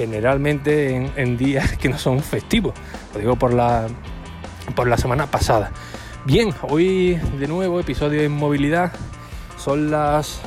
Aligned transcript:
generalmente 0.00 1.10
en, 1.14 1.36
días 1.36 1.76
que 1.80 1.88
no 1.88 1.98
son 1.98 2.20
festivos. 2.20 2.74
Lo 3.12 3.20
digo 3.20 3.36
por 3.36 3.52
la, 3.52 3.86
por 4.74 4.88
la 4.88 4.96
semana 4.96 5.26
pasada. 5.26 5.72
Bien, 6.24 6.54
hoy 6.62 7.20
de 7.38 7.46
nuevo 7.46 7.80
episodio 7.80 8.22
en 8.22 8.32
movilidad. 8.32 8.92
Son 9.58 9.90
las 9.90 10.40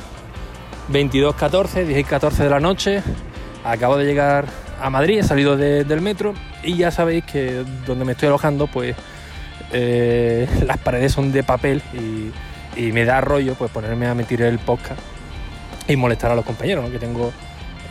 22.14, 0.92 1.86
10.14 1.86 2.30
de 2.36 2.50
la 2.50 2.58
noche. 2.58 3.02
Acabo 3.64 3.96
de 3.96 4.04
llegar 4.04 4.46
a 4.80 4.90
Madrid, 4.90 5.20
he 5.20 5.22
salido 5.22 5.56
del 5.56 6.00
metro 6.00 6.34
y 6.62 6.76
ya 6.76 6.90
sabéis 6.90 7.24
que 7.24 7.64
donde 7.86 8.04
me 8.04 8.12
estoy 8.12 8.28
alojando, 8.28 8.66
pues 8.66 8.96
eh, 9.72 10.48
las 10.66 10.78
paredes 10.78 11.12
son 11.12 11.32
de 11.32 11.42
papel 11.42 11.80
y, 11.92 12.32
me 12.76 13.04
da 13.04 13.20
rollo 13.20 13.54
pues 13.54 13.70
ponerme 13.70 14.08
a 14.08 14.16
meter 14.16 14.42
el 14.42 14.58
podcast 14.58 15.00
y 15.86 15.94
molestar 15.94 16.32
a 16.32 16.34
los 16.34 16.44
compañeros, 16.44 16.90
que 16.90 16.98
tengo 16.98 17.32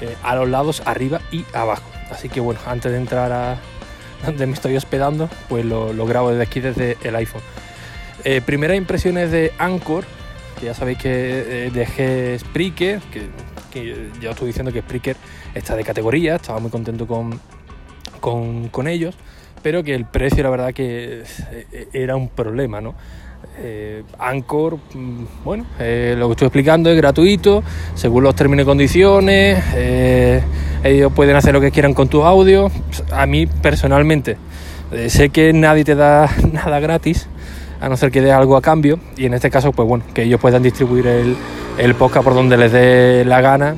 eh, 0.03 0.17
a 0.21 0.35
los 0.35 0.49
lados, 0.49 0.83
arriba 0.85 1.21
y 1.31 1.45
abajo. 1.53 1.89
Así 2.11 2.27
que 2.27 2.41
bueno, 2.41 2.59
antes 2.65 2.91
de 2.91 2.97
entrar 2.97 3.31
a 3.31 3.57
donde 4.25 4.45
me 4.45 4.53
estoy 4.53 4.75
hospedando, 4.75 5.29
pues 5.47 5.63
lo, 5.63 6.05
grabo 6.05 6.29
desde 6.31 6.43
aquí, 6.43 6.59
desde 6.59 6.97
el 7.03 7.15
iPhone. 7.15 7.41
Eh, 8.25 8.41
primeras 8.41 8.75
impresiones 8.75 9.31
de 9.31 9.53
Anchor, 9.57 10.03
que 10.59 10.65
ya 10.65 10.73
sabéis 10.73 10.97
que 10.97 11.67
eh, 11.67 11.71
dejé 11.73 12.37
Spreaker, 12.37 12.99
que, 13.71 14.09
ya 14.21 14.31
estoy 14.31 14.47
diciendo 14.47 14.73
que 14.73 14.81
Spreaker 14.81 15.15
está 15.55 15.75
de 15.75 15.85
categoría, 15.85 16.35
estaba 16.35 16.59
muy 16.59 16.69
contento 16.69 17.07
con, 17.07 17.39
con, 18.19 18.67
con 18.67 18.87
ellos, 18.89 19.15
pero 19.61 19.83
que 19.83 19.95
el 19.95 20.05
precio 20.05 20.43
la 20.43 20.49
verdad 20.49 20.73
que 20.73 21.23
era 21.93 22.17
un 22.17 22.27
problema, 22.27 22.81
¿no? 22.81 22.93
Eh, 23.57 24.03
mm, 24.93 25.23
bueno, 25.43 25.65
eh, 25.79 26.15
lo 26.17 26.27
que 26.27 26.31
estoy 26.33 26.47
explicando 26.47 26.89
es 26.89 26.97
gratuito, 26.97 27.63
según 27.95 28.23
los 28.23 28.35
términos 28.35 28.63
y 28.63 28.65
condiciones, 28.65 29.63
eh, 29.75 30.41
ellos 30.83 31.13
pueden 31.13 31.35
hacer 31.35 31.53
lo 31.53 31.61
que 31.61 31.71
quieran 31.71 31.93
con 31.93 32.07
tus 32.07 32.23
audios. 32.23 32.71
A 33.11 33.25
mí 33.25 33.45
personalmente, 33.45 34.37
sé 35.07 35.29
que 35.29 35.53
nadie 35.53 35.83
te 35.83 35.95
da 35.95 36.29
nada 36.51 36.79
gratis, 36.79 37.27
a 37.79 37.89
no 37.89 37.97
ser 37.97 38.11
que 38.11 38.21
dé 38.21 38.31
algo 38.31 38.57
a 38.57 38.61
cambio, 38.61 38.99
y 39.17 39.25
en 39.25 39.33
este 39.33 39.49
caso, 39.49 39.71
pues 39.71 39.87
bueno, 39.87 40.03
que 40.13 40.23
ellos 40.23 40.39
puedan 40.39 40.63
distribuir 40.63 41.07
el 41.07 41.95
podcast 41.95 42.23
por 42.23 42.33
donde 42.33 42.57
les 42.57 42.71
dé 42.71 43.23
la 43.25 43.41
gana. 43.41 43.75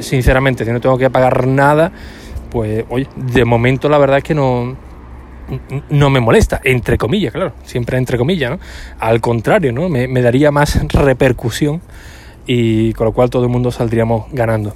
Sinceramente, 0.00 0.64
si 0.64 0.72
no 0.72 0.80
tengo 0.80 0.98
que 0.98 1.10
pagar 1.10 1.46
nada, 1.46 1.92
pues 2.50 2.84
oye, 2.90 3.08
de 3.16 3.44
momento 3.44 3.88
la 3.88 3.98
verdad 3.98 4.18
es 4.18 4.24
que 4.24 4.34
no 4.34 4.76
no 5.90 6.10
me 6.10 6.20
molesta, 6.20 6.60
entre 6.64 6.98
comillas, 6.98 7.32
claro, 7.32 7.52
siempre 7.64 7.98
entre 7.98 8.18
comillas, 8.18 8.50
¿no? 8.50 8.58
Al 8.98 9.20
contrario, 9.20 9.72
¿no? 9.72 9.88
Me, 9.88 10.22
daría 10.22 10.50
más 10.50 10.86
repercusión 10.88 11.80
y 12.46 12.92
con 12.94 13.06
lo 13.06 13.12
cual 13.12 13.30
todo 13.30 13.44
el 13.44 13.50
mundo 13.50 13.70
saldríamos 13.70 14.26
ganando. 14.32 14.74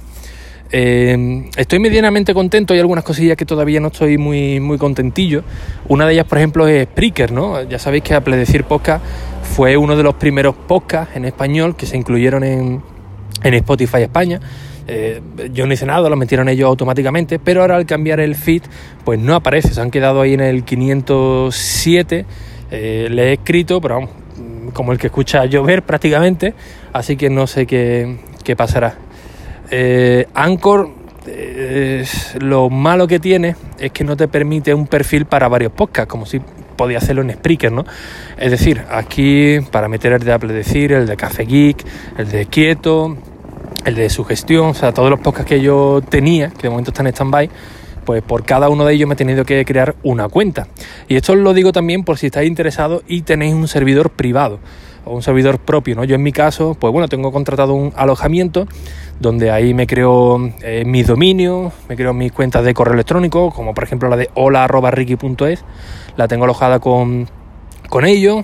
Eh, 0.69 1.49
estoy 1.55 1.79
medianamente 1.79 2.33
contento, 2.33 2.73
hay 2.73 2.79
algunas 2.81 3.05
cosillas 3.05 3.37
que 3.37 3.45
todavía 3.45 3.79
no 3.79 3.87
estoy 3.87 4.17
muy, 4.17 4.59
muy 4.59 4.77
contentillo. 4.77 5.43
Una 5.87 6.05
de 6.05 6.13
ellas, 6.13 6.25
por 6.25 6.37
ejemplo, 6.37 6.67
es 6.67 6.87
Spreaker, 6.87 7.31
¿no? 7.31 7.61
Ya 7.63 7.79
sabéis 7.79 8.03
que 8.03 8.13
Apple 8.13 8.35
Decir 8.35 8.65
Podcast 8.65 9.03
fue 9.43 9.77
uno 9.77 9.95
de 9.95 10.03
los 10.03 10.15
primeros 10.15 10.55
podcasts 10.55 11.15
en 11.15 11.25
español 11.25 11.75
que 11.75 11.85
se 11.85 11.95
incluyeron 11.95 12.43
en, 12.43 12.81
en 13.43 13.53
Spotify 13.53 14.01
España. 14.01 14.41
Eh, 14.87 15.21
yo 15.51 15.67
no 15.67 15.73
hice 15.73 15.85
nada, 15.85 16.09
lo 16.09 16.15
metieron 16.15 16.47
ellos 16.47 16.67
automáticamente, 16.67 17.39
pero 17.39 17.61
ahora 17.61 17.75
al 17.75 17.85
cambiar 17.85 18.19
el 18.19 18.35
feed, 18.35 18.63
pues 19.03 19.19
no 19.19 19.35
aparece, 19.35 19.73
se 19.73 19.81
han 19.81 19.91
quedado 19.91 20.21
ahí 20.21 20.33
en 20.33 20.41
el 20.41 20.63
507. 20.63 22.25
Eh, 22.71 23.07
le 23.11 23.29
he 23.29 23.33
escrito, 23.33 23.81
pero 23.81 23.95
vamos, 23.95 24.09
como 24.73 24.91
el 24.93 24.97
que 24.97 25.07
escucha 25.07 25.45
llover 25.45 25.83
prácticamente, 25.83 26.53
así 26.93 27.17
que 27.17 27.29
no 27.29 27.47
sé 27.47 27.65
qué, 27.65 28.17
pasará. 28.55 28.95
Eh, 29.69 30.25
Anchor, 30.33 30.89
lo 32.39 32.69
malo 32.69 33.05
que 33.07 33.19
tiene 33.19 33.57
es 33.77 33.91
que 33.91 34.05
no 34.05 34.15
te 34.15 34.29
permite 34.29 34.73
un 34.73 34.87
perfil 34.87 35.25
para 35.25 35.49
varios 35.49 35.73
podcasts, 35.73 36.09
como 36.09 36.25
si 36.25 36.39
podía 36.77 36.99
hacerlo 36.99 37.23
en 37.23 37.31
Spreaker, 37.31 37.71
¿no? 37.71 37.85
Es 38.37 38.51
decir, 38.51 38.83
aquí 38.89 39.59
para 39.71 39.89
meter 39.89 40.13
el 40.13 40.19
de 40.19 40.31
Apple 40.31 40.53
Decir, 40.53 40.93
el 40.93 41.07
de 41.07 41.17
Café 41.17 41.43
Geek, 41.43 41.83
el 42.17 42.29
de 42.29 42.45
Quieto, 42.45 43.17
el 43.87 43.95
de 43.95 44.09
sugestión, 44.09 44.67
o 44.67 44.73
sea, 44.73 44.93
todos 44.93 45.09
los 45.09 45.21
podcasts 45.21 45.47
que 45.47 45.61
yo 45.61 46.01
tenía, 46.07 46.49
que 46.49 46.63
de 46.63 46.69
momento 46.69 46.91
están 46.91 47.07
en 47.07 47.13
stand-by, 47.13 47.49
pues 48.03 48.21
por 48.21 48.43
cada 48.43 48.67
uno 48.67 48.83
de 48.83 48.93
ellos 48.93 49.07
me 49.07 49.13
he 49.13 49.17
tenido 49.17 49.45
que 49.45 49.63
crear 49.63 49.95
una 50.03 50.27
cuenta. 50.27 50.67
Y 51.07 51.15
esto 51.15 51.35
lo 51.35 51.53
digo 51.53 51.71
también 51.71 52.03
por 52.03 52.17
si 52.17 52.25
estáis 52.25 52.49
interesados 52.49 53.03
y 53.07 53.21
tenéis 53.21 53.53
un 53.53 53.69
servidor 53.69 54.09
privado 54.09 54.59
o 55.05 55.15
un 55.15 55.23
servidor 55.23 55.59
propio, 55.59 55.95
¿no? 55.95 56.03
Yo 56.03 56.15
en 56.15 56.23
mi 56.23 56.33
caso, 56.33 56.75
pues 56.77 56.91
bueno, 56.91 57.07
tengo 57.07 57.31
contratado 57.31 57.75
un 57.75 57.93
alojamiento 57.95 58.67
donde 59.21 59.51
ahí 59.51 59.73
me 59.73 59.87
creo 59.87 60.51
eh, 60.63 60.83
mis 60.85 61.07
dominios, 61.07 61.71
me 61.87 61.95
creo 61.95 62.13
mis 62.13 62.33
cuentas 62.33 62.65
de 62.65 62.73
correo 62.73 62.93
electrónico, 62.93 63.51
como 63.51 63.73
por 63.73 63.85
ejemplo 63.85 64.09
la 64.09 64.17
de 64.17 64.29
hola.ricky.es, 64.33 65.63
la 66.17 66.27
tengo 66.27 66.43
alojada 66.43 66.79
con, 66.79 67.29
con 67.87 68.03
ellos, 68.03 68.43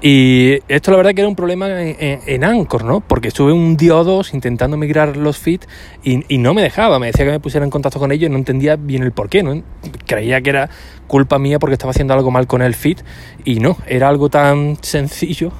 y 0.00 0.58
esto 0.68 0.92
la 0.92 0.96
verdad 0.96 1.12
que 1.12 1.22
era 1.22 1.28
un 1.28 1.34
problema 1.34 1.68
en, 1.70 2.44
Anchor, 2.44 2.84
¿no? 2.84 3.00
Porque 3.00 3.28
estuve 3.28 3.52
un 3.52 3.76
día 3.76 3.96
o 3.96 4.04
dos 4.04 4.32
intentando 4.32 4.76
migrar 4.76 5.16
los 5.16 5.38
feeds 5.38 5.66
y, 6.04 6.38
no 6.38 6.54
me 6.54 6.62
dejaba. 6.62 7.00
Me 7.00 7.08
decía 7.08 7.24
que 7.24 7.32
me 7.32 7.40
pusiera 7.40 7.64
en 7.64 7.70
contacto 7.70 7.98
con 7.98 8.12
ellos 8.12 8.28
y 8.28 8.32
no 8.32 8.38
entendía 8.38 8.76
bien 8.76 9.02
el 9.02 9.10
por 9.10 9.28
qué, 9.28 9.42
¿no? 9.42 9.60
Creía 10.06 10.40
que 10.40 10.50
era 10.50 10.70
culpa 11.08 11.38
mía 11.40 11.58
porque 11.58 11.72
estaba 11.72 11.90
haciendo 11.90 12.14
algo 12.14 12.30
mal 12.30 12.46
con 12.46 12.62
el 12.62 12.74
feed 12.74 12.98
y 13.44 13.58
no, 13.58 13.76
era 13.88 14.08
algo 14.08 14.28
tan 14.28 14.76
sencillo 14.82 15.52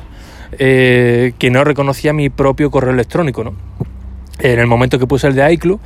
eh, 0.59 1.32
que 1.38 1.50
no 1.50 1.65
reconocía 1.65 2.12
mi 2.12 2.31
propio 2.31 2.70
correo 2.70 2.93
electrónico, 2.93 3.43
¿no? 3.43 3.55
En 4.38 4.60
el 4.60 4.69
momento 4.69 5.00
que 5.00 5.06
puse 5.09 5.26
el 5.26 5.34
de 5.34 5.53
iCloud, 5.55 5.81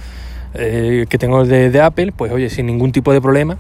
eh, 0.55 1.07
que 1.09 1.17
tengo 1.17 1.41
el 1.41 1.73
de 1.73 1.81
Apple, 1.81 2.13
pues 2.13 2.31
oye, 2.31 2.51
sin 2.51 2.67
ningún 2.67 2.93
tipo 2.93 3.15
de 3.15 3.23
problema, 3.23 3.57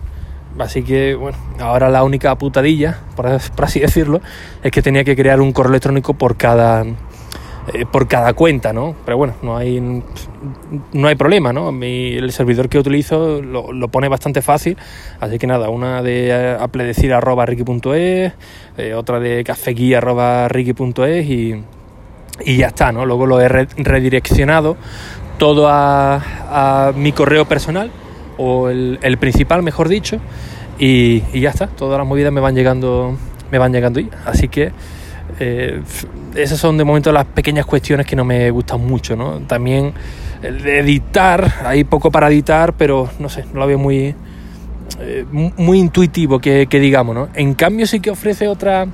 Así 0.59 0.83
que, 0.83 1.15
bueno, 1.15 1.39
ahora 1.61 1.89
la 1.89 2.05
única 2.05 2.35
putadilla, 2.37 2.99
por, 3.17 3.27
así 3.27 3.81
decirlo, 3.81 4.21
es 4.63 4.71
que 4.71 4.83
tenía 4.83 5.05
que 5.05 5.17
crear 5.17 5.41
un 5.41 5.53
correo 5.53 5.71
electrónico 5.71 6.15
por 6.15 6.37
cada, 6.37 6.85
eh, 6.85 7.87
por 7.91 8.07
cada 8.07 8.35
cuenta, 8.35 8.73
¿no? 8.73 8.95
Pero 9.05 9.17
bueno, 9.17 9.35
no 9.43 9.57
hay, 9.57 9.81
no 10.93 11.09
hay 11.09 11.15
problema, 11.15 11.53
¿no? 11.53 11.71
el 11.71 12.31
servidor 12.33 12.69
que 12.69 12.79
utilizo 12.79 13.41
lo, 13.41 13.89
pone 13.89 14.09
bastante 14.09 14.43
fácil, 14.43 14.77
así 15.21 15.39
que 15.39 15.47
nada, 15.47 15.71
una 15.71 16.03
de 16.03 16.57
apledecir.ricky.es, 16.61 18.33
eh, 18.77 18.95
otra 18.95 19.21
de 19.21 19.45
cafeguía.ricky.es 19.45 21.27
y, 21.27 21.65
y 22.45 22.57
ya 22.59 22.67
está, 22.67 22.93
¿no? 22.93 23.07
Luego 23.07 23.27
lo 23.27 23.41
he 23.41 23.49
redireccionado 23.49 24.77
todo 25.39 25.67
a 25.71 26.93
mi 26.95 27.13
correo 27.13 27.47
personal 27.47 27.91
o 28.39 28.69
el, 28.69 29.17
principal, 29.19 29.63
mejor 29.63 29.89
dicho, 29.89 30.19
y, 30.79 31.21
ya 31.39 31.51
está, 31.51 31.67
todas 31.67 31.99
las 31.99 32.07
movidas 32.07 32.33
me 32.33 32.41
van 32.41 32.55
llegando, 32.55 33.17
me 33.51 33.59
van 33.59 33.73
llegando 33.73 34.01
ahí. 34.01 34.09
Así 34.27 34.49
que 34.49 34.73
eh, 35.39 35.81
esas 36.35 36.59
son 36.59 36.77
de 36.77 36.85
momento 36.85 37.13
las 37.13 37.27
pequeñas 37.27 37.67
cuestiones 37.67 38.07
que 38.07 38.17
no 38.17 38.25
me 38.25 38.51
gustan 38.51 38.85
mucho, 38.85 39.17
¿no? 39.17 39.41
También 39.41 39.93
el 40.43 40.63
de 40.63 40.81
editar, 40.81 41.53
hay 41.65 41.85
poco 41.85 42.11
para 42.11 42.29
editar, 42.29 42.75
pero 42.75 43.09
no 43.19 43.29
sé, 43.29 43.45
no 43.53 43.61
lo 43.61 43.67
veo 43.67 43.79
muy, 43.79 44.15
eh, 45.01 45.25
muy 45.31 45.79
intuitivo 45.79 46.39
que, 46.39 46.67
digamos, 46.67 47.15
¿no? 47.15 47.29
En 47.35 47.55
cambio 47.55 47.87
sí 47.87 48.01
que 48.01 48.11
ofrece 48.11 48.49
otra, 48.49 48.87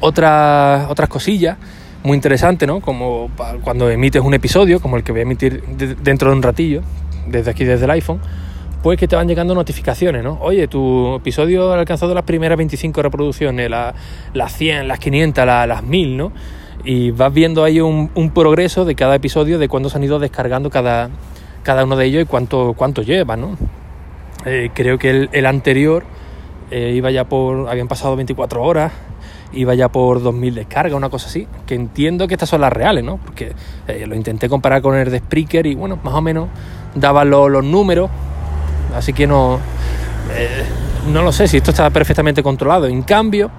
otra, 0.00 0.86
otras 0.88 1.08
cosillas 1.08 1.56
muy 2.02 2.16
interesantes, 2.16 2.66
¿no? 2.66 2.80
Como 2.80 3.30
cuando 3.62 3.90
emites 3.90 4.22
un 4.22 4.34
episodio, 4.34 4.80
como 4.80 4.96
el 4.96 5.02
que 5.02 5.12
voy 5.12 5.20
a 5.20 5.22
emitir 5.22 5.62
dentro 6.02 6.30
de 6.30 6.36
un 6.36 6.42
ratillo, 6.42 6.82
desde 7.30 7.50
aquí, 7.50 7.64
desde 7.64 7.84
el 7.84 7.90
iPhone, 7.92 8.20
pues 8.82 8.98
que 8.98 9.06
te 9.06 9.16
van 9.16 9.28
llegando 9.28 9.54
notificaciones, 9.54 10.24
¿no? 10.24 10.38
Oye, 10.40 10.66
tu 10.68 11.16
episodio 11.16 11.72
ha 11.72 11.78
alcanzado 11.78 12.14
las 12.14 12.24
primeras 12.24 12.56
25 12.56 13.02
reproducciones, 13.02 13.70
las 13.70 14.52
100, 14.52 14.88
las 14.88 14.98
500, 14.98 15.46
las 15.46 15.82
1000, 15.82 16.16
¿no? 16.16 16.32
Y 16.84 17.10
vas 17.10 17.32
viendo 17.32 17.62
ahí 17.62 17.80
un, 17.80 18.30
progreso 18.34 18.86
de 18.86 18.94
cada 18.94 19.14
episodio, 19.14 19.58
de 19.58 19.68
cuándo 19.68 19.90
se 19.90 19.98
han 19.98 20.04
ido 20.04 20.18
descargando 20.18 20.70
cada, 20.70 21.10
cada 21.62 21.84
uno 21.84 21.96
de 21.96 22.06
ellos 22.06 22.22
y 22.22 22.26
cuánto, 22.26 22.74
cuánto 22.74 23.02
lleva, 23.02 23.36
¿no? 23.36 23.56
Eh, 24.46 24.70
creo 24.72 24.98
que 24.98 25.28
el, 25.30 25.46
anterior 25.46 26.04
eh, 26.70 26.92
iba 26.94 27.10
ya 27.10 27.24
por, 27.24 27.68
habían 27.68 27.88
pasado 27.88 28.16
24 28.16 28.62
horas, 28.62 28.92
iba 29.52 29.74
ya 29.74 29.90
por 29.90 30.22
2.000 30.22 30.54
descargas, 30.54 30.94
una 30.94 31.10
cosa 31.10 31.28
así, 31.28 31.46
que 31.66 31.74
entiendo 31.74 32.26
que 32.26 32.34
estas 32.34 32.48
son 32.48 32.62
las 32.62 32.72
reales, 32.72 33.04
¿no? 33.04 33.18
Porque 33.18 33.52
eh, 33.88 34.06
lo 34.06 34.14
intenté 34.14 34.48
comparar 34.48 34.80
con 34.80 34.96
el 34.96 35.10
de 35.10 35.18
Spreaker 35.18 35.66
y 35.66 35.74
bueno, 35.74 35.98
más 36.02 36.14
o 36.14 36.22
menos 36.22 36.48
daban 36.94 37.30
los 37.30 37.64
números 37.64 38.10
así 38.94 39.12
que 39.12 39.26
no, 39.26 39.58
eh, 40.34 40.64
no 41.12 41.22
lo 41.22 41.32
sé 41.32 41.48
si 41.48 41.58
esto 41.58 41.70
está 41.70 41.90
perfectamente 41.90 42.42
controlado. 42.42 42.86
En 42.86 43.02
cambio, 43.02 43.50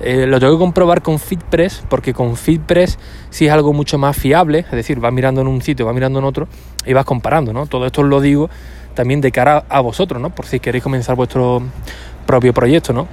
eh, 0.00 0.26
lo 0.26 0.38
tengo 0.38 0.52
que 0.54 0.58
comprobar 0.58 1.02
con 1.02 1.18
FitPress, 1.18 1.84
porque 1.88 2.14
con 2.14 2.36
FitPress 2.36 2.98
sí 3.30 3.46
es 3.46 3.52
algo 3.52 3.72
mucho 3.72 3.98
más 3.98 4.16
fiable, 4.16 4.60
es 4.60 4.70
decir, 4.70 5.00
vas 5.00 5.12
mirando 5.12 5.40
en 5.40 5.48
un 5.48 5.62
sitio, 5.62 5.86
vas 5.86 5.94
mirando 5.94 6.18
en 6.18 6.24
otro 6.24 6.48
y 6.86 6.92
vas 6.92 7.04
comparando, 7.04 7.52
¿no? 7.52 7.66
Todo 7.66 7.86
esto 7.86 8.02
lo 8.02 8.20
digo 8.20 8.48
también 8.94 9.20
de 9.20 9.30
cara 9.30 9.64
a 9.68 9.80
vosotros, 9.80 10.20
¿no? 10.20 10.30
Por 10.30 10.46
si 10.46 10.60
queréis 10.60 10.82
comenzar 10.82 11.16
vuestro 11.16 11.62
propio 12.26 12.52
proyecto, 12.52 12.92
¿no? 12.92 13.06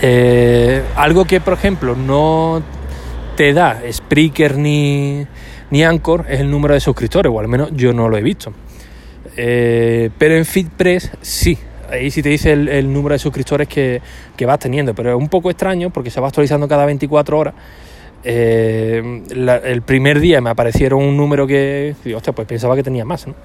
Eh, 0.00 0.82
algo 0.94 1.24
que, 1.24 1.40
por 1.40 1.54
ejemplo, 1.54 1.96
no 1.96 2.62
te 3.36 3.52
da 3.52 3.80
Spreaker 3.90 4.56
ni, 4.56 5.26
ni 5.70 5.82
Anchor 5.82 6.26
es 6.28 6.40
el 6.40 6.50
número 6.50 6.74
de 6.74 6.80
suscriptores, 6.80 7.32
o 7.32 7.40
al 7.40 7.48
menos 7.48 7.70
yo 7.72 7.92
no 7.92 8.08
lo 8.08 8.16
he 8.16 8.22
visto. 8.22 8.52
Eh, 9.40 10.10
pero 10.18 10.34
en 10.34 10.44
FitPress 10.44 11.12
sí, 11.20 11.56
ahí 11.88 12.10
sí 12.10 12.22
te 12.24 12.28
dice 12.28 12.52
el, 12.52 12.92
número 12.92 13.12
de 13.12 13.20
suscriptores 13.20 13.68
que, 13.68 14.00
vas 14.44 14.58
teniendo, 14.58 14.96
pero 14.96 15.10
es 15.10 15.16
un 15.16 15.28
poco 15.28 15.48
extraño 15.48 15.90
porque 15.90 16.10
se 16.10 16.20
va 16.20 16.26
actualizando 16.26 16.66
cada 16.66 16.84
24 16.84 17.38
horas. 17.38 17.54
Eh, 18.24 19.22
el 19.64 19.82
primer 19.82 20.18
día 20.18 20.40
me 20.40 20.50
aparecieron 20.50 21.00
un 21.04 21.16
número 21.16 21.46
que, 21.46 21.94
hostia, 22.16 22.32
pues 22.32 22.48
pensaba 22.48 22.74
que 22.74 22.82
tenía 22.82 23.04
más, 23.04 23.28
¿no? 23.28 23.36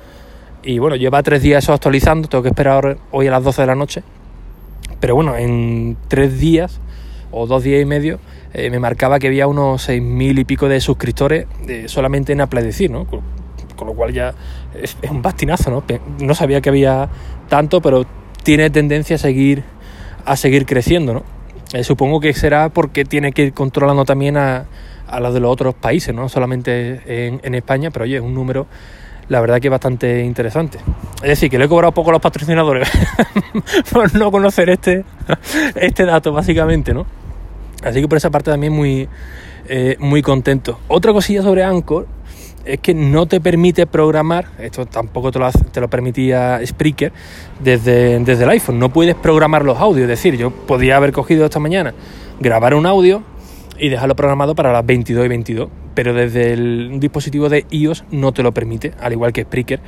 Y 0.64 0.80
bueno, 0.80 0.96
lleva 0.96 1.22
tres 1.22 1.44
días 1.44 1.64
eso 1.64 1.74
actualizando, 1.74 2.28
tengo 2.28 2.42
que 2.42 2.50
esperar 2.50 2.98
hoy 3.12 3.28
a 3.28 3.32
las 3.32 3.44
12 3.44 3.62
de 3.62 3.68
la 3.68 3.76
noche. 3.76 4.02
Pero 5.00 5.14
bueno, 5.14 5.38
en 5.38 5.96
tres 6.08 6.40
días 6.40 6.80
o 7.32 7.46
dos 7.46 7.62
días 7.62 7.82
y 7.82 7.86
medio 7.86 8.20
eh, 8.54 8.72
me 8.72 8.80
marcaba 8.80 9.20
que 9.20 9.28
había 9.28 9.46
unos 9.46 9.84
seis 9.84 10.02
mil 10.02 10.40
y 10.40 10.46
pico 10.46 10.68
de 10.68 10.80
suscriptores 10.80 11.46
solamente 11.86 12.34
en 12.34 12.42
Apple 12.42 12.64
Decir, 12.64 12.90
¿no? 12.90 13.06
Con, 13.06 13.22
lo 13.86 13.94
cual 13.94 14.14
ya 14.14 14.34
es, 14.82 14.98
un 15.10 15.22
bastinazo, 15.22 15.72
¿no? 15.72 15.84
No 16.20 16.36
sabía 16.36 16.62
que 16.62 16.70
había 16.70 17.10
tanto, 17.50 17.82
pero 17.82 18.06
tiene 18.44 18.70
tendencia 18.70 19.16
a 19.16 19.20
seguir, 19.20 19.64
a 20.26 20.36
seguir 20.36 20.66
creciendo, 20.66 21.14
¿no? 21.14 21.24
Eh, 21.74 21.84
supongo 21.84 22.20
que 22.20 22.34
será 22.34 22.70
porque 22.70 23.04
tiene 23.04 23.32
que 23.32 23.46
ir 23.46 23.54
controlando 23.54 24.06
también 24.06 24.38
a, 24.38 24.66
a 25.08 25.20
los 25.20 25.34
de 25.34 25.40
los 25.40 25.52
otros 25.52 25.76
países, 25.76 26.14
no 26.14 26.28
solamente 26.30 27.28
en, 27.28 27.56
España, 27.56 27.92
pero 27.92 28.04
oye, 28.04 28.18
es 28.18 28.22
un 28.22 28.34
número 28.34 28.68
la 29.30 29.40
verdad 29.40 29.62
que 29.62 29.70
bastante 29.70 30.24
interesante. 30.24 30.80
Es 31.18 31.30
decir, 31.30 31.50
que 31.50 31.58
le 31.58 31.66
he 31.66 31.68
cobrado 31.70 31.94
poco 31.94 32.10
a 32.10 32.14
los 32.14 32.22
patrocinadores 32.22 32.90
por 33.92 34.14
no 34.16 34.32
conocer 34.32 34.70
este, 34.70 35.06
este 35.76 36.06
dato, 36.06 36.34
básicamente, 36.34 36.94
¿no? 36.94 37.06
Así 37.84 38.02
que 38.02 38.08
por 38.08 38.18
esa 38.18 38.30
parte 38.30 38.52
también 38.52 38.74
muy, 38.74 39.08
eh, 39.68 39.96
muy 40.00 40.22
contento. 40.22 40.80
Otra 40.88 41.14
cosilla 41.14 41.42
sobre 41.42 41.64
Anchor 41.64 42.08
es 42.66 42.80
que 42.80 42.94
no 42.94 43.26
te 43.26 43.42
permite 43.42 43.86
programar, 43.88 44.48
esto 44.60 44.86
tampoco 44.86 45.32
te 45.32 45.40
lo, 45.40 45.52
te 45.52 45.82
lo 45.82 45.90
permitía 45.90 46.60
Spreaker 46.66 47.12
desde, 47.60 48.20
desde 48.20 48.44
el 48.44 48.50
iPhone, 48.50 48.80
no 48.80 48.90
puedes 48.90 49.16
programar 49.16 49.66
los 49.66 49.78
audios, 49.78 50.04
es 50.04 50.10
decir, 50.10 50.38
yo 50.38 50.52
podía 50.52 50.98
haber 50.98 51.12
cogido 51.12 51.46
esta 51.46 51.60
mañana, 51.60 51.94
grabar 52.40 52.74
un 52.74 52.86
audio 52.86 53.24
y 53.78 53.90
dejarlo 53.90 54.16
programado 54.16 54.56
para 54.56 54.72
las 54.72 54.86
22 54.86 55.26
y 55.26 55.28
22, 55.28 55.70
pero 55.94 56.14
desde 56.14 56.54
el 56.54 57.00
dispositivo 57.00 57.50
de 57.50 57.66
iOS 57.70 58.06
no 58.12 58.32
te 58.32 58.44
lo 58.44 58.54
permite, 58.54 58.94
al 59.00 59.14
igual 59.14 59.34
que 59.34 59.44
Spreaker. 59.44 59.80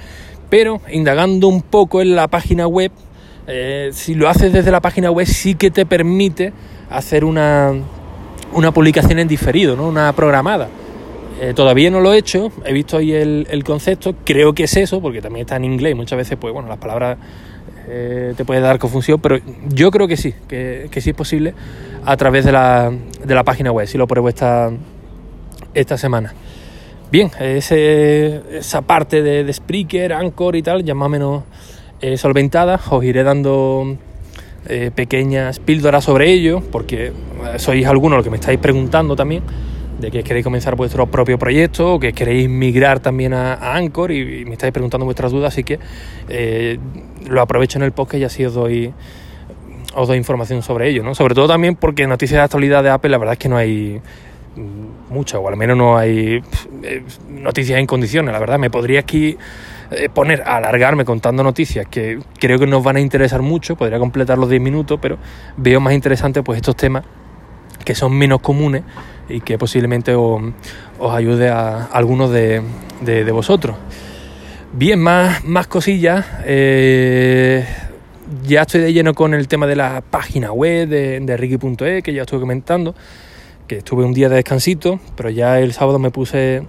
Pero 0.49 0.81
indagando 0.91 1.47
un 1.47 1.61
poco 1.61 2.01
en 2.01 2.15
la 2.15 2.27
página 2.27 2.67
web, 2.67 2.91
eh, 3.47 3.89
si 3.93 4.15
lo 4.15 4.27
haces 4.27 4.53
desde 4.53 4.71
la 4.71 4.81
página 4.81 5.11
web 5.11 5.25
sí 5.25 5.55
que 5.55 5.71
te 5.71 5.85
permite 5.85 6.53
hacer 6.89 7.25
una, 7.25 7.73
una 8.53 8.71
publicación 8.71 9.19
en 9.19 9.27
diferido, 9.27 9.75
¿no? 9.75 9.87
una 9.87 10.13
programada. 10.13 10.67
Eh, 11.41 11.53
todavía 11.53 11.91
no 11.91 11.99
lo 11.99 12.13
he 12.13 12.17
hecho, 12.17 12.49
he 12.65 12.71
visto 12.71 12.97
ahí 12.97 13.11
el, 13.11 13.63
concepto, 13.65 14.15
creo 14.23 14.53
que 14.53 14.63
es 14.63 14.77
eso, 14.77 15.01
porque 15.01 15.21
también 15.21 15.45
está 15.45 15.57
en 15.57 15.65
inglés 15.65 15.91
y 15.91 15.95
muchas 15.95 16.17
veces, 16.17 16.37
pues 16.39 16.53
bueno, 16.53 16.69
las 16.69 16.77
palabras 16.77 17.17
eh, 17.89 18.33
te 18.37 18.45
puede 18.45 18.61
dar 18.61 18.79
confusión, 18.79 19.19
pero 19.19 19.37
yo 19.67 19.91
creo 19.91 20.07
que 20.07 20.15
sí, 20.15 20.33
que, 20.47 20.89
sí 21.01 21.09
es 21.09 21.15
posible 21.15 21.53
a 22.05 22.15
través 22.15 22.45
de 22.45 22.53
la, 22.53 22.89
de 23.23 23.35
la 23.35 23.43
página 23.43 23.71
web, 23.73 23.85
si 23.85 23.97
lo 23.97 24.07
pruebo 24.07 24.29
esta, 24.29 24.71
esta 25.73 25.97
semana. 25.97 26.33
Bien, 27.11 27.29
esa 27.39 28.81
parte 28.81 29.21
de, 29.21 29.43
de 29.43 29.53
Spreaker, 29.53 30.13
Anchor 30.13 30.55
y 30.55 30.61
tal, 30.61 30.85
ya 30.85 30.95
más 30.95 31.07
o 31.07 31.09
menos 31.09 31.43
eh, 32.01 32.17
solventada. 32.17 32.79
Os 32.89 33.03
iré 33.03 33.23
dando 33.23 33.97
pequeñas 34.95 35.59
píldoras 35.59 36.03
sobre 36.03 36.31
ello, 36.31 36.59
porque 36.71 37.11
sois 37.57 37.85
algunos 37.85 38.17
los 38.17 38.23
que 38.23 38.31
me 38.31 38.37
estáis 38.37 38.57
preguntando 38.57 39.15
también 39.15 39.43
de 39.99 40.11
que 40.11 40.23
queréis 40.23 40.43
comenzar 40.43 40.75
vuestro 40.75 41.07
propio 41.07 41.37
proyecto 41.39 41.95
o 41.95 41.99
que 41.99 42.13
queréis 42.13 42.49
migrar 42.49 42.99
también 42.99 43.33
a, 43.33 43.75
Anchor 43.75 44.11
y, 44.11 44.45
me 44.45 44.53
estáis 44.53 44.73
preguntando 44.73 45.05
vuestras 45.05 45.31
dudas, 45.31 45.53
así 45.53 45.63
que 45.63 45.79
lo 47.27 47.41
aprovecho 47.41 47.77
en 47.77 47.83
el 47.83 47.91
podcast 47.91 48.21
y 48.21 48.23
así 48.23 48.45
os 48.45 48.53
doy 48.53 48.93
os 49.95 50.09
doy 50.09 50.17
información 50.17 50.61
sobre 50.61 50.89
ello, 50.89 51.03
¿no? 51.03 51.15
Sobre 51.15 51.35
todo 51.35 51.47
también 51.47 51.75
porque 51.77 52.05
noticias 52.05 52.39
de 52.39 52.43
actualidad 52.43 52.83
de 52.83 52.89
Apple 52.89 53.09
la 53.09 53.17
verdad 53.17 53.33
es 53.33 53.39
que 53.39 53.47
no 53.47 53.55
hay 53.55 54.01
mucha, 55.09 55.39
o 55.39 55.47
al 55.47 55.57
menos 55.57 55.77
no 55.77 55.97
hay 55.97 56.41
noticias 57.29 57.79
en 57.79 57.85
condiciones, 57.85 58.33
la 58.33 58.39
verdad. 58.39 58.59
Me 58.59 58.69
podría 58.69 58.99
aquí 58.99 59.37
eh, 59.91 60.09
poner 60.13 60.41
a 60.43 60.57
alargarme 60.57 61.05
contando 61.05 61.43
noticias 61.43 61.87
que 61.87 62.19
creo 62.39 62.59
que 62.59 62.67
nos 62.67 62.83
van 62.83 62.97
a 62.97 62.99
interesar 62.99 63.41
mucho, 63.41 63.75
podría 63.75 63.99
completar 63.99 64.37
los 64.37 64.49
10 64.49 64.61
minutos, 64.61 64.99
pero 65.01 65.17
veo 65.57 65.79
más 65.79 65.93
interesante 65.93 66.43
pues 66.43 66.57
estos 66.57 66.75
temas 66.75 67.03
que 67.85 67.95
son 67.95 68.13
menos 68.13 68.41
comunes 68.41 68.83
y 69.29 69.39
que 69.39 69.57
posiblemente 69.57 70.13
os, 70.15 70.41
ayude 71.09 71.49
a, 71.49 71.85
algunos 71.85 72.31
de, 72.31 72.61
vosotros. 73.31 73.77
Bien, 74.73 74.99
más, 74.99 75.45
más 75.45 75.67
cosillas. 75.67 76.25
Eh, 76.43 77.65
ya 78.43 78.63
estoy 78.63 78.81
de 78.81 78.91
lleno 78.91 79.13
con 79.13 79.33
el 79.33 79.47
tema 79.47 79.67
de 79.67 79.75
la 79.75 80.01
página 80.01 80.51
web 80.51 80.89
de, 80.89 81.19
de 81.19 81.37
Ricky.e, 81.37 82.01
que 82.01 82.13
ya 82.13 82.23
estuve 82.23 82.41
comentando, 82.41 82.95
que 83.67 83.77
estuve 83.77 84.03
un 84.03 84.13
día 84.13 84.27
de 84.27 84.35
descansito, 84.35 84.99
pero 85.15 85.29
ya 85.29 85.59
el 85.59 85.73
sábado 85.73 85.99
me 85.99 86.11
puse 86.11 86.63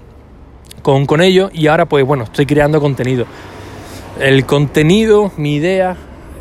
con, 0.83 1.07
con 1.07 1.21
ello 1.21 1.51
y 1.53 1.67
ahora 1.67 1.87
pues 1.87 2.05
bueno, 2.05 2.25
estoy 2.25 2.47
creando 2.47 2.81
contenido. 2.81 3.27
El 4.21 4.47
contenido, 4.47 5.33
mi 5.37 5.57
idea, 5.57 5.97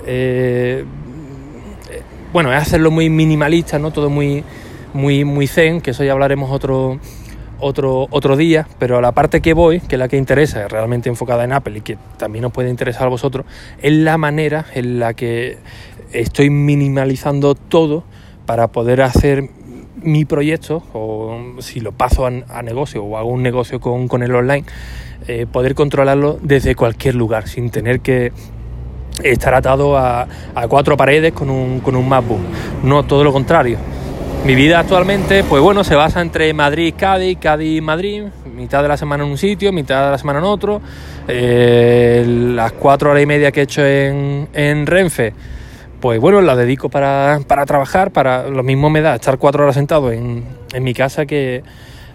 eh, 0.06 0.86
bueno, 2.32 2.54
es 2.54 2.62
hacerlo 2.62 2.92
muy 2.92 3.10
minimalista, 3.10 3.80
¿no? 3.80 3.92
Todo 3.92 4.10
muy, 4.10 4.44
muy, 4.96 5.26
muy 5.26 5.46
zen, 5.46 5.82
que 5.82 5.92
eso 5.92 6.04
ya 6.04 6.14
hablaremos 6.14 6.50
otro, 6.52 7.00
otro, 7.60 8.08
otro 8.12 8.38
día, 8.38 8.68
pero 8.80 9.02
la 9.02 9.12
parte 9.12 9.42
que 9.42 9.54
voy, 9.54 9.82
que 9.82 9.96
es 9.96 10.00
la 10.00 10.08
que 10.08 10.18
interesa, 10.18 10.68
realmente 10.68 11.10
enfocada 11.10 11.44
en 11.44 11.52
Apple 11.52 11.78
y 11.78 11.82
que 11.82 11.98
también 12.18 12.46
os 12.46 12.54
puede 12.54 12.70
interesar 12.70 13.08
a 13.08 13.10
vosotros, 13.10 13.46
es 13.82 13.92
la 13.92 14.18
manera 14.18 14.66
en 14.74 15.00
la 15.00 15.14
que 15.14 15.58
estoy 16.14 16.50
minimalizando 16.50 17.56
todo 17.56 18.06
para 18.46 18.70
poder 18.70 19.02
hacer 19.02 19.50
mi 20.02 20.24
proyecto, 20.24 20.84
o 20.94 21.56
si 21.60 21.82
lo 21.82 21.92
paso 21.92 22.26
a, 22.26 22.62
negocio 22.62 23.04
o 23.04 23.18
hago 23.18 23.30
un 23.30 23.44
negocio 23.44 23.82
con, 23.82 24.08
con 24.08 24.24
el 24.24 24.34
online, 24.34 24.66
eh, 25.28 25.46
poder 25.52 25.76
controlarlo 25.76 26.40
desde 26.42 26.76
cualquier 26.76 27.16
lugar, 27.16 27.50
sin 27.50 27.70
tener 27.70 28.00
que 28.00 28.32
estar 29.24 29.54
atado 29.56 29.98
a, 29.98 30.28
cuatro 30.70 30.96
paredes 30.96 31.34
con 31.34 31.50
un, 31.50 31.82
con 31.82 31.96
un 31.96 32.08
MacBook. 32.08 32.40
No, 32.84 33.04
todo 33.04 33.24
lo 33.24 33.34
contrario. 33.34 33.78
Mi 34.46 34.54
vida 34.54 34.80
actualmente, 34.80 35.44
pues 35.44 35.62
bueno, 35.62 35.84
se 35.84 35.96
basa 35.96 36.22
entre 36.22 36.54
Madrid, 36.54 36.94
Cádiz, 36.96 37.40
Cádiz, 37.40 37.82
Madrid, 37.82 38.24
mitad 38.56 38.84
de 38.84 38.88
la 38.88 38.96
semana 38.96 39.24
en 39.24 39.32
un 39.32 39.38
sitio, 39.40 39.74
mitad 39.74 40.06
de 40.06 40.12
la 40.12 40.18
semana 40.20 40.38
en 40.38 40.46
otro, 40.46 40.82
eh, 41.28 42.24
las 42.54 42.72
cuatro 42.74 43.10
horas 43.10 43.24
y 43.24 43.26
media 43.26 43.52
que 43.52 43.62
he 43.62 43.64
hecho 43.64 43.84
en, 43.84 44.48
en 44.54 44.86
Renfe 44.86 45.34
pues 46.06 46.22
bueno, 46.22 46.40
la 46.42 46.56
dedico 46.56 46.90
para, 46.90 47.40
trabajar, 47.66 48.12
para 48.12 48.48
lo 48.48 48.62
mismo 48.62 48.92
me 48.92 49.02
da 49.02 49.16
estar 49.16 49.40
cuatro 49.40 49.64
horas 49.64 49.74
sentado 49.74 50.12
en, 50.12 50.44
mi 50.80 50.94
casa 50.94 51.26
que 51.26 51.64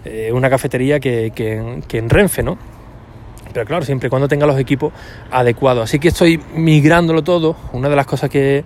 eh, 0.05 0.31
una 0.31 0.49
cafetería 0.49 1.01
que, 1.01 1.33
en 1.35 2.09
Renfe, 2.09 2.41
¿no? 2.41 2.57
Pero 3.51 3.65
claro, 3.65 3.83
siempre 3.83 4.07
y 4.07 4.09
cuando 4.09 4.29
tenga 4.29 4.45
los 4.45 4.57
equipos 4.57 4.93
adecuados. 5.29 5.83
Así 5.83 5.99
que 5.99 6.07
estoy 6.07 6.39
migrándolo 6.55 7.21
todo. 7.21 7.57
Una 7.73 7.89
de 7.89 7.97
las 7.97 8.05
cosas 8.05 8.29
que, 8.29 8.63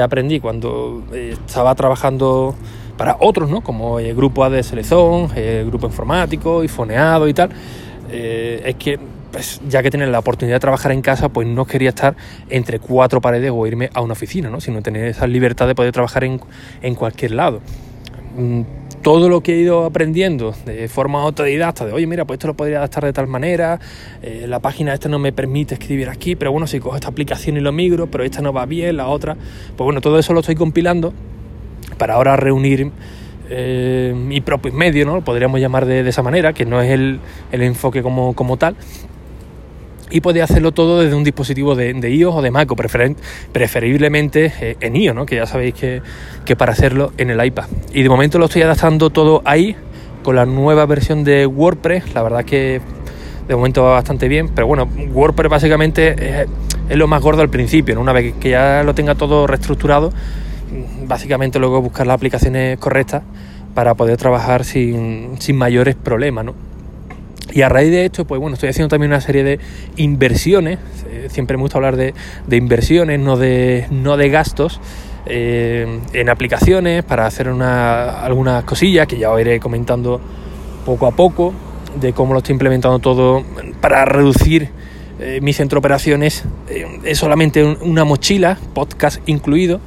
aprendí 0.00 0.38
cuando 0.38 1.02
eh, 1.12 1.34
estaba 1.44 1.74
trabajando 1.74 2.54
para 2.98 3.16
otros, 3.20 3.48
¿no? 3.48 3.62
Como 3.62 4.00
el 4.00 4.14
grupo 4.14 4.44
A 4.44 4.50
de 4.50 4.62
Selezón, 4.62 5.30
el 5.36 5.64
grupo 5.64 5.86
informático 5.86 6.62
y 6.64 6.68
foneado 6.68 7.28
y 7.28 7.32
tal, 7.32 7.48
eh, 8.10 8.60
es 8.66 8.74
que 8.74 8.98
pues, 9.30 9.60
ya 9.68 9.82
que 9.82 9.90
tener 9.90 10.08
la 10.08 10.18
oportunidad 10.18 10.56
de 10.56 10.60
trabajar 10.60 10.92
en 10.92 11.00
casa, 11.00 11.28
pues 11.28 11.46
no 11.46 11.64
quería 11.64 11.90
estar 11.90 12.16
entre 12.50 12.80
cuatro 12.80 13.20
paredes 13.20 13.52
o 13.54 13.66
irme 13.66 13.88
a 13.94 14.02
una 14.02 14.12
oficina, 14.12 14.50
¿no? 14.50 14.60
sino 14.60 14.82
tener 14.82 15.06
esa 15.06 15.26
libertad 15.26 15.66
de 15.68 15.74
poder 15.74 15.92
trabajar 15.92 16.24
en, 16.24 16.94
cualquier 16.96 17.32
lado. 17.32 17.60
Mm, 18.36 18.62
todo 19.00 19.28
lo 19.28 19.42
que 19.42 19.54
he 19.54 19.58
ido 19.58 19.84
aprendiendo 19.84 20.52
de 20.66 20.88
forma 20.88 21.22
autodidacta, 21.22 21.86
de 21.86 21.92
oye, 21.92 22.06
mira, 22.08 22.24
pues 22.24 22.38
esto 22.38 22.48
lo 22.48 22.54
podría 22.54 22.78
adaptar 22.78 23.04
de 23.04 23.12
tal 23.12 23.28
manera, 23.28 23.78
eh, 24.22 24.46
la 24.48 24.58
página 24.58 24.92
esta 24.92 25.08
no 25.08 25.20
me 25.20 25.30
permite 25.32 25.74
escribir 25.74 26.08
aquí, 26.08 26.34
pero 26.34 26.50
bueno, 26.50 26.66
si 26.66 26.80
cojo 26.80 26.96
esta 26.96 27.08
aplicación 27.08 27.56
y 27.56 27.60
lo 27.60 27.70
migro, 27.70 28.08
pero 28.08 28.24
esta 28.24 28.42
no 28.42 28.52
va 28.52 28.66
bien, 28.66 28.96
la 28.96 29.06
otra, 29.06 29.36
pues 29.76 29.84
bueno, 29.84 30.00
todo 30.00 30.18
eso 30.18 30.32
lo 30.32 30.40
estoy 30.40 30.56
compilando 30.56 31.12
para 31.98 32.14
ahora 32.14 32.36
reunir 32.36 32.90
eh, 33.50 34.14
mi 34.16 34.40
propio 34.40 34.72
medio, 34.72 35.04
¿no? 35.06 35.22
Podríamos 35.22 35.60
llamar 35.60 35.86
de, 35.86 36.08
esa 36.08 36.22
manera, 36.22 36.52
que 36.52 36.64
no 36.64 36.80
es 36.80 36.90
el, 36.90 37.20
enfoque 37.52 38.02
como, 38.02 38.34
como 38.34 38.56
tal, 38.56 38.76
y 40.10 40.20
podía 40.20 40.44
hacerlo 40.44 40.72
todo 40.72 41.00
desde 41.00 41.14
un 41.14 41.24
dispositivo 41.24 41.74
de, 41.74 41.92
iOS 42.10 42.36
o 42.36 42.42
de 42.42 42.50
Mac, 42.50 42.70
o 42.70 42.76
preferiblemente 43.52 44.52
eh, 44.60 44.76
en 44.80 44.96
iOS, 44.96 45.14
¿no? 45.14 45.26
que 45.26 45.36
ya 45.36 45.46
sabéis 45.46 45.74
que, 45.74 46.02
que, 46.44 46.56
para 46.56 46.72
hacerlo 46.72 47.12
en 47.18 47.30
el 47.30 47.44
iPad. 47.44 47.66
Y 47.92 48.02
de 48.02 48.08
momento 48.08 48.38
lo 48.38 48.46
estoy 48.46 48.62
adaptando 48.62 49.10
todo 49.10 49.42
ahí 49.44 49.76
con 50.22 50.36
la 50.36 50.46
nueva 50.46 50.86
versión 50.86 51.24
de 51.24 51.46
WordPress. 51.46 52.14
La 52.14 52.22
verdad 52.22 52.44
que 52.44 52.80
de 53.48 53.56
momento 53.56 53.82
va 53.82 53.94
bastante 53.94 54.28
bien, 54.28 54.50
pero 54.50 54.66
bueno, 54.66 54.86
WordPress 55.12 55.50
básicamente 55.50 56.42
es, 56.42 56.96
lo 56.96 57.08
más 57.08 57.22
gordo 57.22 57.40
al 57.40 57.48
principio, 57.48 57.98
una 57.98 58.12
vez 58.12 58.34
que 58.38 58.50
ya 58.50 58.82
lo 58.82 58.94
tenga 58.94 59.14
todo 59.14 59.46
reestructurado, 59.46 60.12
básicamente 61.06 61.58
luego 61.58 61.80
buscar 61.80 62.06
las 62.06 62.14
aplicaciones 62.14 62.78
correctas 62.78 63.22
para 63.74 63.94
poder 63.94 64.16
trabajar 64.16 64.64
sin, 64.64 65.40
sin 65.40 65.56
mayores 65.56 65.94
problemas, 65.94 66.44
¿no? 66.44 66.54
Y 67.52 67.62
a 67.62 67.68
raíz 67.68 67.90
de 67.90 68.04
esto, 68.04 68.26
pues 68.26 68.40
bueno, 68.40 68.54
estoy 68.54 68.68
haciendo 68.68 68.88
también 68.88 69.10
una 69.10 69.20
serie 69.20 69.42
de 69.42 69.58
inversiones. 69.96 70.78
Eh, 71.10 71.28
siempre 71.30 71.56
me 71.56 71.62
gusta 71.62 71.78
hablar 71.78 71.96
de, 71.96 72.14
inversiones, 72.50 73.18
no 73.18 73.36
de, 73.36 73.86
no 73.90 74.16
de 74.16 74.28
gastos. 74.28 74.80
Eh, 75.26 76.00
en 76.12 76.28
aplicaciones 76.28 77.04
para 77.04 77.26
hacer 77.26 77.48
una, 77.48 78.22
algunas 78.22 78.64
cosillas 78.64 79.06
que 79.06 79.18
ya 79.18 79.30
os 79.30 79.40
iré 79.40 79.60
comentando 79.60 80.20
poco 80.86 81.06
a 81.06 81.10
poco 81.10 81.52
de 82.00 82.12
cómo 82.12 82.32
lo 82.32 82.38
estoy 82.38 82.54
implementando 82.54 82.98
todo 82.98 83.44
para 83.80 84.06
reducir 84.06 84.70
eh, 85.20 85.40
mi 85.42 85.52
centro 85.52 85.76
de 85.76 85.80
operaciones. 85.80 86.44
es 87.04 87.18
solamente 87.18 87.64
una 87.64 88.04
mochila, 88.04 88.58
podcast 88.74 89.20
incluido. 89.26 89.80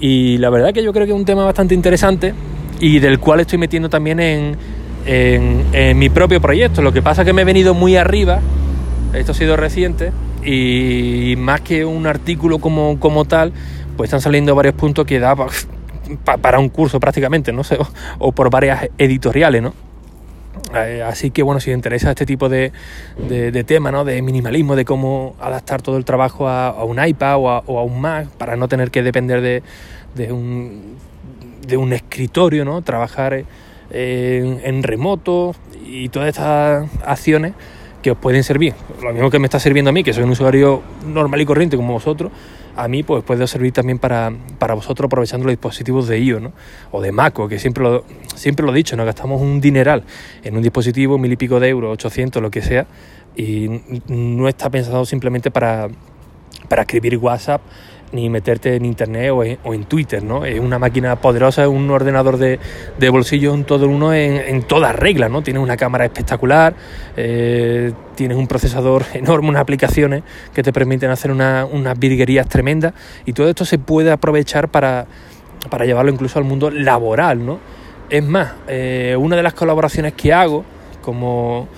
Y 0.00 0.38
la 0.38 0.50
verdad 0.50 0.72
que 0.72 0.82
yo 0.82 0.92
creo 0.92 1.06
que 1.06 1.12
es 1.12 1.18
un 1.18 1.24
tema 1.24 1.44
bastante 1.44 1.74
interesante 1.74 2.34
y 2.80 2.98
del 2.98 3.20
cual 3.20 3.40
estoy 3.40 3.58
metiendo 3.58 3.90
también 3.90 4.18
en, 4.18 4.56
en, 5.04 5.98
mi 5.98 6.08
propio 6.08 6.40
proyecto. 6.40 6.82
Lo 6.82 6.92
que 6.92 7.02
pasa 7.02 7.22
es 7.22 7.26
que 7.26 7.32
me 7.32 7.42
he 7.42 7.44
venido 7.44 7.74
muy 7.74 7.96
arriba, 7.96 8.40
esto 9.12 9.32
ha 9.32 9.34
sido 9.34 9.56
reciente, 9.56 10.12
y 10.44 11.34
más 11.36 11.60
que 11.60 11.84
un 11.84 12.06
artículo 12.06 12.58
como, 12.58 12.98
como 12.98 13.26
tal, 13.26 13.52
pues 13.96 14.08
están 14.08 14.22
saliendo 14.22 14.54
varios 14.54 14.74
puntos 14.74 15.06
que 15.06 15.18
da 15.18 15.36
para 16.40 16.58
un 16.58 16.70
curso 16.70 16.98
prácticamente, 16.98 17.52
no 17.52 17.64
sé, 17.64 17.78
o, 18.18 18.32
por 18.32 18.50
varias 18.50 18.88
editoriales, 18.96 19.62
¿no? 19.62 19.74
Eh, 20.74 21.02
así 21.06 21.30
que 21.30 21.42
bueno, 21.42 21.60
si 21.60 21.70
os 21.70 21.74
interesa 21.74 22.10
este 22.10 22.26
tipo 22.26 22.48
de, 22.48 22.72
de, 23.28 23.64
tema, 23.64 23.90
¿no? 23.90 24.04
de 24.04 24.20
minimalismo, 24.22 24.76
de 24.76 24.84
cómo 24.84 25.34
adaptar 25.40 25.82
todo 25.82 25.96
el 25.96 26.04
trabajo 26.04 26.48
a, 26.48 26.84
un 26.84 27.04
iPad 27.04 27.38
o 27.38 27.78
a, 27.78 27.82
un 27.82 28.00
Mac 28.00 28.28
para 28.30 28.56
no 28.56 28.68
tener 28.68 28.90
que 28.90 29.02
depender 29.02 29.40
de, 29.40 29.62
de, 30.14 30.32
un, 30.32 30.96
un 31.76 31.92
escritorio, 31.92 32.64
¿no? 32.64 32.82
trabajar 32.82 33.44
en, 33.90 34.82
remoto 34.82 35.54
y 35.84 36.08
todas 36.08 36.28
estas 36.28 36.88
acciones 37.04 37.52
que 38.02 38.12
os 38.12 38.18
pueden 38.18 38.44
servir. 38.44 38.74
Lo 39.02 39.12
mismo 39.12 39.30
que 39.30 39.38
me 39.38 39.46
está 39.46 39.60
sirviendo 39.60 39.90
a 39.90 39.92
mí, 39.92 40.02
que 40.02 40.12
soy 40.12 40.24
un 40.24 40.30
usuario 40.30 40.82
normal 41.06 41.40
y 41.40 41.46
corriente 41.46 41.76
como 41.76 41.92
vosotros, 41.92 42.32
a 42.82 42.88
mí 42.88 43.02
pues 43.02 43.22
puede 43.22 43.46
servir 43.46 43.72
también 43.72 43.98
para, 43.98 44.32
para 44.58 44.72
vosotros 44.72 45.06
aprovechando 45.06 45.44
los 45.44 45.52
dispositivos 45.52 46.08
de 46.08 46.18
¿no? 46.40 46.52
o 46.90 47.02
de 47.02 47.12
Mac, 47.12 47.38
que 47.46 47.58
siempre 47.58 47.84
lo, 47.84 48.04
siempre 48.34 48.64
lo 48.64 48.72
he 48.72 48.74
dicho, 48.74 48.96
nos 48.96 49.04
gastamos 49.04 49.42
un 49.42 49.60
dineral 49.60 50.02
en 50.42 50.56
un 50.56 50.62
dispositivo, 50.62 51.18
mil 51.18 51.30
y 51.30 51.36
pico 51.36 51.60
de 51.60 51.68
euros, 51.68 51.92
800, 51.92 52.40
lo 52.40 52.50
que 52.50 52.62
sea, 52.62 52.86
y 53.36 53.82
no 54.08 54.48
está 54.48 54.70
pensado 54.70 55.04
simplemente 55.04 55.50
para, 55.50 55.88
para 56.68 56.82
escribir 56.82 57.18
WhatsApp 57.18 57.60
ni 58.12 58.28
meterte 58.28 58.74
en 58.76 58.84
internet 58.84 59.30
o 59.30 59.44
en, 59.44 59.84
Twitter, 59.84 60.22
¿no? 60.22 60.44
Es 60.44 60.58
una 60.58 60.78
máquina 60.78 61.16
poderosa, 61.16 61.62
es 61.62 61.68
un 61.68 61.90
ordenador 61.90 62.38
de, 62.38 62.58
de 62.98 63.08
bolsillo 63.08 63.54
en 63.54 63.64
todo 63.64 63.88
uno 63.88 64.12
en, 64.12 64.36
en 64.36 64.62
todas 64.62 64.94
reglas, 64.94 65.30
¿no? 65.30 65.42
Tienes 65.42 65.62
una 65.62 65.76
cámara 65.76 66.04
espectacular, 66.04 66.74
eh, 67.16 67.92
tienes 68.14 68.36
un 68.36 68.46
procesador 68.46 69.04
enorme, 69.14 69.50
unas 69.50 69.62
aplicaciones 69.62 70.22
que 70.52 70.62
te 70.62 70.72
permiten 70.72 71.10
hacer 71.10 71.30
unas 71.30 71.98
virguerías 71.98 72.48
tremendas 72.48 72.94
y 73.24 73.32
todo 73.32 73.48
esto 73.48 73.64
se 73.64 73.78
puede 73.78 74.10
aprovechar 74.10 74.68
para, 74.68 75.06
para 75.68 75.84
llevarlo 75.84 76.10
incluso 76.10 76.38
al 76.38 76.44
mundo 76.44 76.70
laboral, 76.70 77.44
¿no? 77.44 77.58
Es 78.08 78.24
más, 78.24 78.54
eh, 78.66 79.16
una 79.18 79.36
de 79.36 79.42
las 79.44 79.54
colaboraciones 79.54 80.14
que 80.14 80.32
hago 80.32 80.64
como 81.00 81.68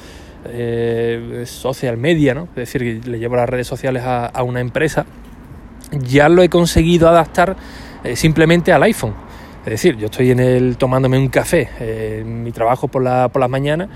eh, 0.47 1.45
social 1.47 1.99
media, 1.99 2.33
¿no? 2.35 2.45
Es 2.57 2.73
decir, 2.73 3.07
le 3.07 3.19
llevo 3.19 3.37
las 3.37 3.49
redes 3.49 3.67
sociales 3.67 4.03
a, 4.03 4.27
a 4.27 4.43
una 4.43 4.61
empresa, 4.61 5.05
ya 5.93 6.29
lo 6.29 6.43
he 6.43 6.49
conseguido 6.49 7.09
adaptar 7.09 7.57
eh, 8.05 8.17
simplemente 8.17 8.73
al 8.73 8.83
iPhone. 8.83 9.15
Es 9.65 9.71
decir, 9.71 9.97
yo 9.97 10.07
estoy 10.07 10.31
en 10.33 10.41
el 10.41 10.77
tomándome 10.77 11.19
un 11.19 11.29
café 11.29 11.69
eh, 11.79 12.19
en 12.23 12.43
mi 12.43 12.51
trabajo 12.51 12.89
por, 12.89 13.03
la, 13.03 13.29
por 13.29 13.41
las 13.41 13.51
mañanas 13.51 13.89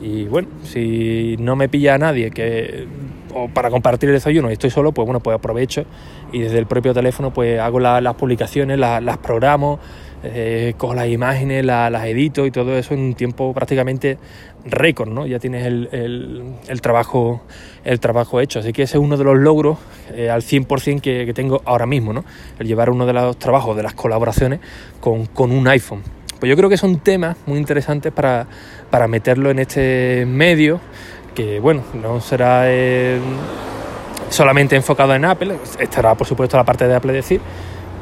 y 0.00 0.24
bueno, 0.24 0.48
si 0.62 1.36
no 1.38 1.56
me 1.56 1.68
pilla 1.68 1.94
a 1.94 1.98
nadie 1.98 2.30
que 2.30 2.86
o 3.34 3.48
para 3.48 3.70
compartir 3.70 4.08
el 4.08 4.14
desayuno 4.14 4.48
y 4.50 4.54
estoy 4.54 4.70
solo, 4.70 4.92
pues 4.92 5.04
bueno, 5.04 5.20
pues 5.20 5.34
aprovecho 5.34 5.84
y 6.32 6.40
desde 6.40 6.58
el 6.58 6.66
propio 6.66 6.94
teléfono 6.94 7.32
pues 7.32 7.60
hago 7.60 7.78
las 7.80 8.14
publicaciones, 8.14 8.78
las 8.78 9.18
programo, 9.18 9.78
eh, 10.22 10.74
cojo 10.76 10.94
las 10.94 11.08
imágenes, 11.08 11.64
las 11.64 12.04
edito 12.04 12.46
y 12.46 12.50
todo 12.50 12.76
eso 12.76 12.94
en 12.94 13.00
un 13.00 13.14
tiempo 13.14 13.52
prácticamente 13.54 14.18
récord, 14.64 15.08
¿no? 15.08 15.26
Ya 15.26 15.38
tienes 15.38 15.66
el, 15.66 15.88
el, 16.68 16.80
trabajo, 16.82 17.42
el 17.84 18.00
trabajo 18.00 18.40
hecho. 18.40 18.58
Así 18.58 18.72
que 18.72 18.82
ese 18.82 18.98
es 18.98 19.02
uno 19.02 19.16
de 19.16 19.24
los 19.24 19.38
logros 19.38 19.78
eh, 20.12 20.30
al 20.30 20.42
100% 20.42 21.00
que, 21.00 21.24
que 21.24 21.32
tengo 21.32 21.62
ahora 21.64 21.86
mismo, 21.86 22.12
¿no? 22.12 22.24
El 22.58 22.66
llevar 22.66 22.90
uno 22.90 23.06
de 23.06 23.12
los 23.12 23.38
trabajos, 23.38 23.76
de 23.76 23.82
las 23.82 23.94
colaboraciones 23.94 24.60
con, 25.00 25.26
con 25.26 25.52
un 25.52 25.66
iPhone. 25.68 26.02
Pues 26.38 26.48
yo 26.48 26.56
creo 26.56 26.70
que 26.70 26.76
son 26.76 27.00
temas 27.00 27.36
muy 27.46 27.58
interesantes 27.58 28.12
para, 28.12 28.46
para 28.90 29.06
meterlo 29.08 29.50
en 29.50 29.58
este 29.58 30.24
medio, 30.26 30.80
que 31.34 31.60
bueno, 31.60 31.82
no 31.94 32.20
será 32.20 32.62
eh, 32.64 33.18
solamente 34.30 34.74
enfocado 34.74 35.14
en 35.14 35.24
Apple, 35.26 35.56
estará 35.78 36.14
por 36.14 36.26
supuesto 36.26 36.56
la 36.56 36.64
parte 36.64 36.88
de 36.88 36.94
Apple 36.94 37.12
decir, 37.12 37.40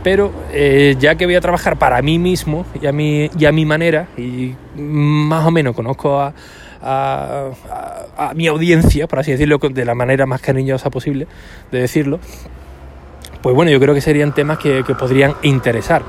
pero 0.02 0.32
eh, 0.52 0.96
ya 0.98 1.16
que 1.16 1.26
voy 1.26 1.34
a 1.34 1.40
trabajar 1.40 1.78
para 1.78 2.00
mí 2.02 2.18
mismo 2.18 2.64
y 2.80 2.86
a 2.86 2.92
mi, 2.92 3.30
y 3.38 3.44
a 3.44 3.52
mi 3.52 3.64
manera, 3.64 4.08
y 4.16 4.54
más 4.76 5.46
o 5.46 5.50
menos 5.50 5.74
conozco 5.74 6.18
a, 6.20 6.32
a, 6.80 8.32
mi 8.34 8.46
audiencia, 8.46 9.06
por 9.06 9.18
así 9.18 9.32
decirlo, 9.32 9.58
de 9.58 9.84
la 9.84 9.94
manera 9.94 10.26
más 10.26 10.40
cariñosa 10.40 10.90
posible 10.90 11.26
de 11.70 11.80
decirlo, 11.80 12.20
pues 13.42 13.54
bueno, 13.54 13.70
yo 13.70 13.80
creo 13.80 13.94
que 13.94 14.00
serían 14.00 14.34
temas 14.34 14.58
que, 14.58 14.84
que 14.84 14.94
podrían 14.94 15.34
interesar. 15.42 16.02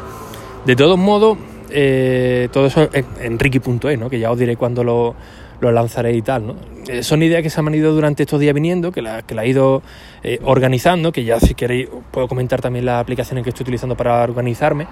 De 0.65 0.75
todos 0.75 0.97
modos, 0.97 1.37
eh, 1.71 2.49
todo 2.51 2.65
eso 2.65 2.89
en, 2.93 3.39
Ricky.es, 3.39 3.99
¿no? 3.99 4.09
que 4.09 4.19
ya 4.19 4.31
os 4.31 4.39
diré 4.39 4.55
cuando 4.55 4.83
lo, 4.83 5.15
lo 5.61 5.71
lanzaré 5.71 6.13
y 6.13 6.21
tal. 6.21 6.47
¿no? 6.47 6.55
Eh, 6.87 7.03
son 7.03 7.21
ideas 7.23 7.43
que 7.43 7.49
se 7.49 7.59
han 7.59 7.73
ido 7.75 7.93
durante 7.93 8.23
estos 8.23 8.39
días 8.39 8.53
viniendo, 8.53 8.91
que 8.91 9.01
la, 9.01 9.21
que 9.21 9.35
la 9.35 9.43
he 9.43 9.49
ido 9.49 9.81
eh, 10.23 10.39
organizando, 10.43 11.11
que 11.11 11.23
ya 11.23 11.39
si 11.39 11.53
queréis 11.53 11.87
puedo 12.11 12.27
comentar 12.27 12.61
también 12.61 12.85
las 12.85 13.01
aplicaciones 13.01 13.43
que 13.43 13.49
estoy 13.49 13.63
utilizando 13.63 13.95
para 13.95 14.23
organizarme 14.23 14.87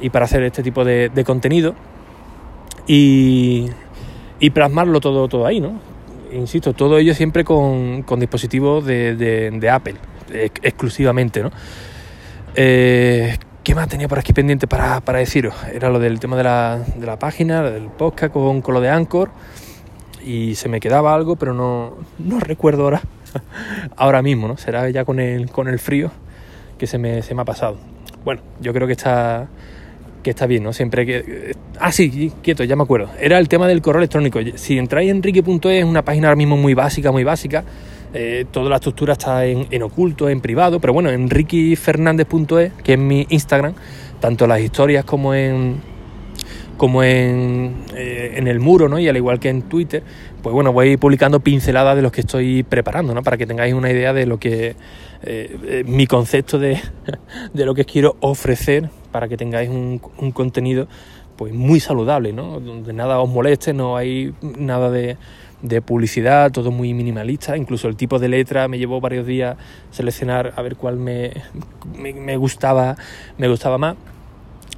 y 0.00 0.10
para 0.10 0.26
hacer 0.26 0.42
este 0.42 0.62
tipo 0.62 0.84
de, 0.84 1.10
contenido 1.24 1.74
y, 2.86 3.66
y, 4.40 4.50
plasmarlo 4.50 5.00
todo, 5.00 5.28
todo 5.28 5.46
ahí, 5.46 5.60
¿no? 5.60 5.80
Insisto, 6.32 6.72
todo 6.72 6.98
ello 6.98 7.14
siempre 7.14 7.44
con, 7.44 8.02
con 8.02 8.18
dispositivos 8.18 8.84
de, 8.84 9.14
de, 9.14 9.70
Apple, 9.70 9.94
exclusivamente, 10.62 11.42
¿no? 11.42 11.50
Eh, 12.56 13.38
¿Qué 13.62 13.74
más 13.74 13.88
tenía 13.88 14.08
por 14.08 14.18
aquí 14.18 14.34
pendiente 14.34 14.66
para, 14.66 15.00
para 15.00 15.20
deciros? 15.20 15.54
Era 15.72 15.88
lo 15.88 15.98
del 15.98 16.20
tema 16.20 16.36
de 16.36 16.44
la, 16.44 16.84
de 16.96 17.06
la 17.06 17.18
página, 17.18 17.62
del 17.62 17.84
podcast 17.84 18.32
con, 18.32 18.60
con 18.60 18.74
lo 18.74 18.80
de 18.82 18.90
Anchor 18.90 19.30
y 20.24 20.54
se 20.54 20.68
me 20.68 20.80
quedaba 20.80 21.14
algo, 21.14 21.36
pero 21.36 21.54
no, 21.54 21.96
no 22.18 22.40
recuerdo 22.40 22.84
ahora, 22.84 23.02
ahora 23.96 24.22
mismo, 24.22 24.48
¿no? 24.48 24.56
Será 24.56 24.88
ya 24.90 25.04
con 25.04 25.20
el, 25.20 25.50
con 25.50 25.68
el 25.68 25.78
frío 25.78 26.10
que 26.78 26.86
se 26.86 26.98
me, 26.98 27.22
se 27.22 27.34
me 27.34 27.42
ha 27.42 27.44
pasado. 27.44 27.76
Bueno, 28.24 28.40
yo 28.60 28.72
creo 28.72 28.86
que 28.86 28.94
está, 28.94 29.48
que 30.22 30.30
está 30.30 30.46
bien, 30.46 30.62
¿no? 30.62 30.72
Siempre 30.72 31.06
que... 31.06 31.54
Ah, 31.78 31.92
sí, 31.92 32.32
quieto, 32.42 32.64
ya 32.64 32.76
me 32.76 32.82
acuerdo. 32.82 33.10
Era 33.20 33.38
el 33.38 33.48
tema 33.48 33.68
del 33.68 33.82
correo 33.82 34.00
electrónico. 34.00 34.40
Si 34.54 34.78
entráis 34.78 35.10
en 35.10 35.16
enrique.es, 35.16 35.66
es 35.66 35.84
una 35.84 36.02
página 36.02 36.28
ahora 36.28 36.36
mismo 36.36 36.56
muy 36.56 36.74
básica, 36.74 37.12
muy 37.12 37.24
básica. 37.24 37.64
Eh, 38.14 38.46
toda 38.50 38.70
la 38.70 38.76
estructura 38.76 39.14
está 39.14 39.44
en, 39.44 39.66
en, 39.70 39.82
oculto, 39.82 40.28
en 40.28 40.40
privado, 40.40 40.80
pero 40.80 40.92
bueno, 40.92 41.10
en 41.10 41.28
riquifernandez.es, 41.28 42.72
que 42.84 42.92
es 42.92 42.98
mi 42.98 43.26
Instagram, 43.28 43.74
tanto 44.20 44.46
las 44.46 44.60
historias 44.60 45.04
como 45.04 45.34
en 45.34 45.80
como 46.76 47.02
en, 47.02 47.84
eh, 47.94 48.34
en, 48.36 48.48
el 48.48 48.60
muro, 48.60 48.88
¿no? 48.88 48.98
Y 48.98 49.08
al 49.08 49.16
igual 49.16 49.38
que 49.38 49.48
en 49.48 49.62
Twitter, 49.62 50.02
pues 50.42 50.52
bueno, 50.52 50.72
voy 50.72 50.96
publicando 50.96 51.40
pinceladas 51.40 51.96
de 51.96 52.02
los 52.02 52.12
que 52.12 52.22
estoy 52.22 52.62
preparando, 52.62 53.14
¿no? 53.14 53.22
Para 53.22 53.36
que 53.36 53.46
tengáis 53.46 53.74
una 53.74 53.90
idea 53.90 54.12
de 54.12 54.26
lo 54.26 54.38
que, 54.38 54.68
eh, 54.68 54.76
eh, 55.22 55.84
mi 55.86 56.06
concepto 56.06 56.58
de, 56.58 56.80
de, 57.54 57.64
lo 57.64 57.74
que 57.74 57.84
quiero 57.84 58.16
ofrecer, 58.20 58.90
para 59.12 59.28
que 59.28 59.36
tengáis 59.36 59.70
un, 59.70 60.00
un, 60.18 60.32
contenido, 60.32 60.88
pues 61.36 61.52
muy 61.52 61.80
saludable, 61.80 62.32
¿no? 62.32 62.60
Donde 62.60 62.92
nada 62.92 63.20
os 63.20 63.28
moleste, 63.28 63.72
no 63.72 63.96
hay 63.96 64.34
nada 64.42 64.90
de, 64.90 65.16
de 65.62 65.80
publicidad, 65.80 66.50
todo 66.50 66.70
muy 66.70 66.92
minimalista, 66.92 67.56
incluso 67.56 67.88
el 67.88 67.96
tipo 67.96 68.18
de 68.18 68.28
letra 68.28 68.68
me 68.68 68.78
llevó 68.78 69.00
varios 69.00 69.26
días 69.26 69.56
seleccionar 69.90 70.52
a 70.56 70.62
ver 70.62 70.76
cuál 70.76 70.96
me, 70.96 71.32
me, 71.96 72.12
me 72.12 72.36
gustaba, 72.36 72.96
me 73.38 73.48
gustaba 73.48 73.78
más 73.78 73.96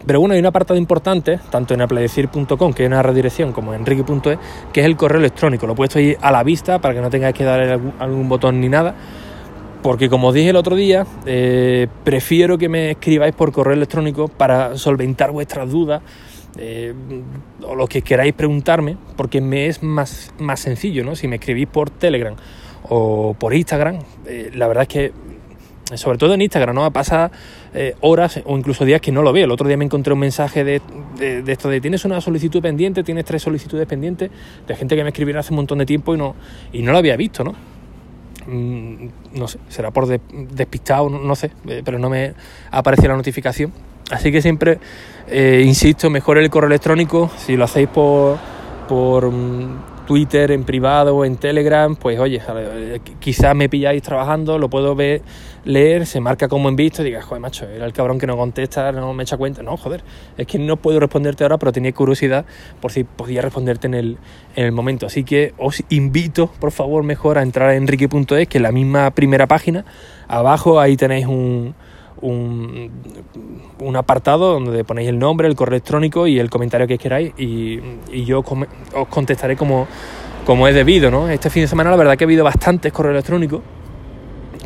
Pero 0.06 0.20
bueno, 0.20 0.34
hay 0.34 0.40
un 0.40 0.46
apartado 0.46 0.78
importante, 0.78 1.40
tanto 1.50 1.74
en 1.74 1.80
apledecir.com, 1.80 2.72
que 2.72 2.84
es 2.84 2.86
una 2.86 3.02
redirección, 3.02 3.52
como 3.52 3.74
en 3.74 3.80
enrique.es, 3.80 4.38
que 4.72 4.80
es 4.80 4.86
el 4.86 4.96
correo 4.96 5.18
electrónico. 5.18 5.66
Lo 5.66 5.72
he 5.72 5.76
puesto 5.76 5.98
ahí 5.98 6.16
a 6.20 6.30
la 6.30 6.44
vista 6.44 6.80
para 6.80 6.94
que 6.94 7.00
no 7.00 7.10
tengáis 7.10 7.34
que 7.34 7.44
darle 7.44 7.72
algún, 7.72 7.92
algún 7.98 8.28
botón 8.28 8.60
ni 8.60 8.68
nada. 8.68 8.94
Porque 9.82 10.08
como 10.08 10.28
os 10.28 10.34
dije 10.34 10.50
el 10.50 10.56
otro 10.56 10.74
día, 10.76 11.06
eh, 11.26 11.86
prefiero 12.04 12.58
que 12.58 12.68
me 12.68 12.92
escribáis 12.92 13.34
por 13.34 13.52
correo 13.52 13.74
electrónico 13.74 14.28
para 14.28 14.76
solventar 14.76 15.30
vuestras 15.30 15.70
dudas 15.70 16.02
eh, 16.58 16.94
o 17.62 17.74
lo 17.74 17.86
que 17.86 18.02
queráis 18.02 18.32
preguntarme, 18.32 18.96
porque 19.16 19.40
me 19.40 19.66
es 19.66 19.82
más, 19.82 20.32
más 20.38 20.60
sencillo, 20.60 21.04
¿no? 21.04 21.14
Si 21.14 21.28
me 21.28 21.36
escribís 21.36 21.68
por 21.68 21.90
Telegram 21.90 22.34
o 22.88 23.34
por 23.38 23.54
Instagram, 23.54 23.98
eh, 24.26 24.50
la 24.54 24.66
verdad 24.66 24.82
es 24.82 24.88
que 24.88 25.12
sobre 25.94 26.18
todo 26.18 26.34
en 26.34 26.42
Instagram, 26.42 26.74
¿no? 26.74 26.90
Pasa 26.90 27.30
eh, 27.74 27.94
horas 28.00 28.40
o 28.44 28.58
incluso 28.58 28.84
días 28.84 29.00
que 29.00 29.12
no 29.12 29.22
lo 29.22 29.32
veo. 29.32 29.44
El 29.44 29.50
otro 29.50 29.68
día 29.68 29.76
me 29.76 29.84
encontré 29.84 30.12
un 30.12 30.18
mensaje 30.18 30.64
de, 30.64 30.82
de, 31.16 31.52
esto 31.52 31.68
de 31.68 31.80
tienes 31.80 32.04
una 32.04 32.20
solicitud 32.20 32.60
pendiente, 32.60 33.04
tienes 33.04 33.24
tres 33.24 33.42
solicitudes 33.42 33.86
pendientes, 33.86 34.30
de 34.66 34.76
gente 34.76 34.96
que 34.96 35.02
me 35.04 35.10
escribiera 35.10 35.40
hace 35.40 35.52
un 35.52 35.56
montón 35.56 35.78
de 35.78 35.86
tiempo 35.86 36.14
y 36.14 36.18
no, 36.18 36.34
y 36.72 36.82
no 36.82 36.92
lo 36.92 36.98
había 36.98 37.16
visto, 37.16 37.44
¿no? 37.44 37.54
Mm, 38.46 39.08
no 39.34 39.48
sé, 39.48 39.58
será 39.68 39.90
por 39.90 40.06
despistado, 40.06 41.08
no, 41.08 41.34
sé, 41.34 41.50
eh, 41.68 41.82
pero 41.84 41.98
no 41.98 42.10
me 42.10 42.34
aparece 42.70 43.08
la 43.08 43.16
notificación. 43.16 43.72
Así 44.10 44.30
que 44.30 44.40
siempre, 44.40 44.78
eh, 45.28 45.62
insisto, 45.64 46.10
mejor 46.10 46.38
el 46.38 46.48
correo 46.50 46.68
electrónico, 46.68 47.30
si 47.36 47.56
lo 47.56 47.64
hacéis 47.64 47.88
por, 47.88 48.38
por 48.88 49.30
mm, 49.30 49.95
Twitter, 50.06 50.52
en 50.52 50.64
privado 50.64 51.16
o 51.16 51.24
en 51.24 51.36
Telegram, 51.36 51.96
pues 51.96 52.18
oye, 52.18 52.40
quizás 53.18 53.54
me 53.54 53.68
pilláis 53.68 54.02
trabajando, 54.02 54.58
lo 54.58 54.70
puedo 54.70 54.94
ver, 54.94 55.22
leer, 55.64 56.06
se 56.06 56.20
marca 56.20 56.48
como 56.48 56.68
en 56.68 56.76
visto 56.76 57.02
digas, 57.02 57.24
joder, 57.24 57.40
macho, 57.42 57.68
era 57.68 57.84
el 57.84 57.92
cabrón 57.92 58.18
que 58.18 58.26
no 58.26 58.36
contesta, 58.36 58.92
no 58.92 59.12
me 59.12 59.24
echa 59.24 59.36
cuenta. 59.36 59.62
No, 59.62 59.76
joder, 59.76 60.02
es 60.38 60.46
que 60.46 60.58
no 60.58 60.76
puedo 60.76 61.00
responderte 61.00 61.44
ahora, 61.44 61.58
pero 61.58 61.72
tenía 61.72 61.92
curiosidad 61.92 62.46
por 62.80 62.92
si 62.92 63.04
podía 63.04 63.42
responderte 63.42 63.86
en 63.86 63.94
el, 63.94 64.18
en 64.54 64.64
el 64.64 64.72
momento. 64.72 65.06
Así 65.06 65.24
que 65.24 65.52
os 65.58 65.82
invito, 65.88 66.50
por 66.60 66.70
favor, 66.70 67.02
mejor 67.02 67.38
a 67.38 67.42
entrar 67.42 67.70
a 67.70 67.74
enrique.es, 67.74 68.48
que 68.48 68.58
es 68.58 68.62
la 68.62 68.72
misma 68.72 69.10
primera 69.10 69.46
página. 69.46 69.84
Abajo 70.28 70.80
ahí 70.80 70.96
tenéis 70.96 71.26
un 71.26 71.74
un, 72.20 72.90
apartado 73.96 74.52
donde 74.54 74.84
ponéis 74.84 75.08
el 75.08 75.18
nombre, 75.18 75.48
el 75.48 75.54
correo 75.54 75.76
electrónico 75.76 76.26
y 76.26 76.38
el 76.38 76.50
comentario 76.50 76.86
que 76.86 76.98
queráis 76.98 77.32
y, 77.38 77.80
yo 78.24 78.44
os 78.94 79.08
contestaré 79.08 79.56
como, 79.56 79.86
como 80.44 80.68
es 80.68 80.74
debido. 80.74 81.10
¿no? 81.10 81.28
Este 81.28 81.50
fin 81.50 81.62
de 81.62 81.68
semana 81.68 81.90
la 81.90 81.96
verdad 81.96 82.16
que 82.16 82.24
ha 82.24 82.26
habido 82.26 82.44
bastantes 82.44 82.92
correos 82.92 83.14
electrónicos 83.14 83.62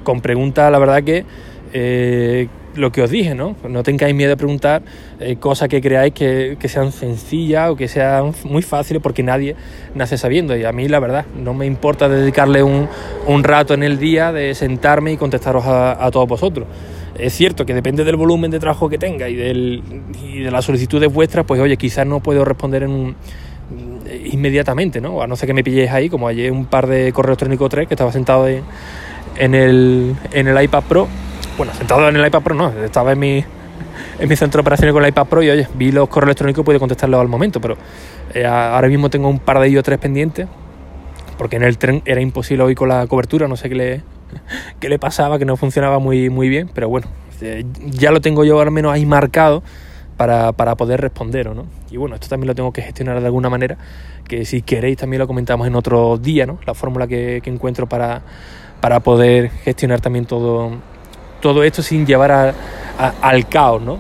con 0.02 0.20
preguntas, 0.20 0.70
la 0.72 0.78
verdad 0.78 1.02
que 1.02 1.24
eh, 1.72 2.48
lo 2.74 2.92
que 2.92 3.02
os 3.02 3.10
dije, 3.10 3.34
¿no? 3.34 3.56
No 3.68 3.82
tengáis 3.82 4.14
miedo 4.14 4.30
de 4.30 4.36
preguntar 4.36 4.82
eh, 5.18 5.36
cosas 5.36 5.68
que 5.68 5.80
creáis 5.80 6.14
que, 6.14 6.56
sean 6.68 6.92
sencillas 6.92 7.70
o 7.70 7.76
que 7.76 7.88
sean 7.88 8.32
muy 8.44 8.62
fáciles 8.62 9.02
porque 9.02 9.22
nadie 9.22 9.56
nace 9.94 10.16
sabiendo. 10.16 10.56
Y 10.56 10.64
a 10.64 10.72
mí, 10.72 10.88
la 10.88 11.00
verdad, 11.00 11.26
no 11.36 11.52
me 11.52 11.66
importa 11.66 12.08
dedicarle 12.08 12.62
un, 12.62 12.88
un 13.26 13.44
rato 13.44 13.74
en 13.74 13.82
el 13.82 13.98
día 13.98 14.32
de 14.32 14.54
sentarme 14.54 15.12
y 15.12 15.16
contestaros 15.16 15.64
a 15.66 16.08
todos 16.12 16.28
vosotros. 16.28 16.66
Es 17.20 17.34
cierto 17.34 17.66
que 17.66 17.74
depende 17.74 18.02
del 18.04 18.16
volumen 18.16 18.50
de 18.50 18.58
trabajo 18.58 18.88
que 18.88 18.96
tenga 18.96 19.28
y, 19.28 19.36
del, 19.36 19.82
y 20.24 20.40
de 20.40 20.50
las 20.50 20.64
solicitudes 20.64 21.12
vuestras, 21.12 21.44
pues 21.44 21.60
oye, 21.60 21.76
quizás 21.76 22.06
no 22.06 22.20
puedo 22.20 22.44
responder 22.44 22.84
en 22.84 22.90
un, 22.90 23.16
inmediatamente, 24.32 25.00
¿no? 25.00 25.22
A 25.22 25.26
no 25.26 25.36
ser 25.36 25.46
que 25.46 25.52
me 25.52 25.62
pilléis 25.62 25.90
ahí, 25.90 26.08
como 26.08 26.28
ayer 26.28 26.50
un 26.50 26.66
par 26.66 26.86
de 26.86 27.12
correos 27.12 27.32
electrónicos 27.32 27.68
3 27.70 27.88
que 27.88 27.94
estaba 27.94 28.10
sentado 28.12 28.48
en, 28.48 29.54
el, 29.54 30.16
en 30.32 30.48
el 30.48 30.62
iPad 30.62 30.82
Pro. 30.88 31.08
Bueno, 31.56 31.74
sentado 31.74 32.08
en 32.08 32.16
el 32.16 32.26
iPad 32.26 32.42
Pro 32.42 32.54
no, 32.54 32.70
estaba 32.82 33.12
en 33.12 33.18
mi, 33.18 33.44
en 34.18 34.28
mi 34.28 34.36
centro 34.36 34.58
de 34.58 34.62
operaciones 34.62 34.94
con 34.94 35.02
el 35.02 35.10
iPad 35.10 35.26
Pro 35.26 35.42
y 35.42 35.50
oye, 35.50 35.68
vi 35.74 35.92
los 35.92 36.08
correos 36.08 36.28
electrónicos 36.28 36.62
y 36.62 36.64
pude 36.64 36.78
contestarlos 36.78 37.20
al 37.20 37.28
momento, 37.28 37.60
pero 37.60 37.76
eh, 38.32 38.46
ahora 38.46 38.88
mismo 38.88 39.10
tengo 39.10 39.28
un 39.28 39.40
par 39.40 39.60
de 39.60 39.68
ellos 39.68 39.84
tres 39.84 39.98
pendientes, 39.98 40.48
porque 41.36 41.56
en 41.56 41.64
el 41.64 41.76
tren 41.76 42.02
era 42.06 42.20
imposible 42.20 42.64
hoy 42.64 42.74
con 42.74 42.88
la 42.88 43.06
cobertura, 43.06 43.46
no 43.46 43.56
sé 43.56 43.68
qué 43.68 43.74
le, 43.74 44.02
qué 44.80 44.88
le 44.88 44.98
pasaba, 44.98 45.38
que 45.38 45.44
no 45.44 45.56
funcionaba 45.56 45.98
muy, 45.98 46.30
muy 46.30 46.48
bien, 46.48 46.70
pero 46.72 46.88
bueno, 46.88 47.06
eh, 47.40 47.64
ya 47.86 48.10
lo 48.10 48.20
tengo 48.20 48.44
yo 48.44 48.60
al 48.60 48.70
menos 48.70 48.92
ahí 48.92 49.06
marcado 49.06 49.62
para, 50.16 50.52
para 50.52 50.76
poder 50.76 51.00
responder, 51.00 51.54
¿no? 51.54 51.64
Y 51.90 51.96
bueno, 51.96 52.14
esto 52.14 52.28
también 52.28 52.48
lo 52.48 52.54
tengo 52.54 52.72
que 52.72 52.82
gestionar 52.82 53.20
de 53.20 53.26
alguna 53.26 53.48
manera, 53.48 53.78
que 54.28 54.44
si 54.44 54.62
queréis 54.62 54.98
también 54.98 55.18
lo 55.18 55.26
comentamos 55.26 55.66
en 55.66 55.74
otro 55.74 56.18
día, 56.18 56.46
¿no? 56.46 56.58
La 56.66 56.74
fórmula 56.74 57.06
que, 57.06 57.40
que 57.42 57.50
encuentro 57.50 57.88
para, 57.88 58.22
para 58.80 59.00
poder 59.00 59.50
gestionar 59.50 60.00
también 60.00 60.26
todo, 60.26 60.72
todo 61.40 61.64
esto 61.64 61.82
sin 61.82 62.06
llevar 62.06 62.54
al 63.22 63.48
caos, 63.48 63.82
¿no? 63.82 63.98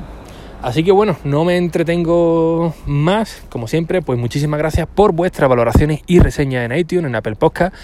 Así 0.62 0.84
que 0.84 0.92
bueno, 0.92 1.16
no 1.24 1.44
me 1.44 1.56
entretengo 1.56 2.74
más, 2.84 3.42
como 3.48 3.66
siempre, 3.66 4.02
pues 4.02 4.18
muchísimas 4.18 4.58
gracias 4.58 4.86
por 4.86 5.12
vuestras 5.12 5.48
valoraciones 5.48 6.02
y 6.06 6.18
reseñas 6.18 6.70
en 6.70 6.76
iTunes, 6.76 7.06
en 7.06 7.14
Apple 7.14 7.36
Podcast 7.36 7.74
que 7.74 7.78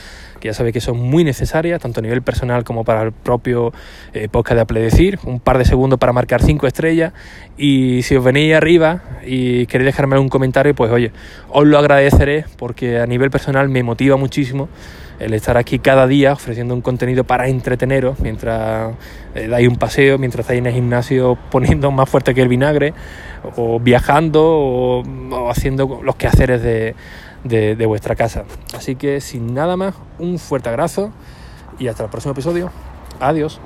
ya 0.46 0.54
sabéis 0.54 0.72
que 0.72 0.80
son 0.80 0.98
muy 0.98 1.24
necesarias, 1.24 1.80
tanto 1.80 2.00
a 2.00 2.02
nivel 2.02 2.22
personal 2.22 2.64
como 2.64 2.85
para 2.85 3.02
el 3.02 3.12
propio 3.12 3.72
eh, 4.14 4.28
podcast 4.28 4.54
de 4.56 4.61
Apple 4.62 4.80
Decir. 4.80 5.18
Un 5.24 5.40
par 5.40 5.59
de 5.59 5.64
segundos 5.64 5.98
para 5.98 6.12
marcar 6.12 6.42
cinco 6.42 6.66
estrellas. 6.66 7.12
Y 7.56 8.02
si 8.02 8.16
os 8.16 8.24
venís 8.24 8.54
arriba 8.54 9.02
y 9.24 9.66
queréis 9.66 9.87
dejarme 9.87 10.14
algún 10.14 10.28
comentario, 10.28 10.74
pues 10.74 10.90
oye, 10.90 11.12
os 11.50 11.66
lo 11.66 11.78
agradeceré 11.78 12.44
porque 12.56 12.98
a 12.98 13.06
nivel 13.06 13.30
personal 13.30 13.68
me 13.68 13.82
motiva 13.82 14.16
muchísimo 14.16 14.68
el 15.18 15.32
estar 15.32 15.56
aquí 15.56 15.78
cada 15.78 16.06
día 16.06 16.32
ofreciendo 16.32 16.74
un 16.74 16.82
contenido 16.82 17.24
para 17.24 17.48
entreteneros 17.48 18.20
mientras 18.20 18.92
eh, 19.35 19.48
dais 19.48 19.68
un 19.68 19.76
paseo, 19.76 20.18
mientras 20.18 20.44
estáis 20.44 20.59
en 20.59 20.66
el 20.66 20.74
gimnasio 20.74 21.38
poniendo 21.50 21.90
más 21.90 22.09
fuerte 22.09 22.35
que 22.35 22.42
el 22.42 22.48
vinagre, 22.48 22.92
o 23.56 23.78
viajando, 23.80 24.42
o 24.44 25.50
haciendo 25.50 26.00
los 26.02 26.16
quehaceres 26.16 26.62
de, 27.48 27.87
vuestra 27.87 28.16
casa. 28.16 28.44
Así 28.74 28.96
que 28.96 29.20
sin 29.20 29.54
nada 29.54 29.76
más, 29.76 29.94
un 30.18 30.38
fuerte 30.38 30.68
abrazo 30.68 31.12
y 31.78 31.88
hasta 31.88 32.04
el 32.04 32.11
próximo 32.11 32.32
episodio. 32.32 32.70
Adiós. 33.20 33.61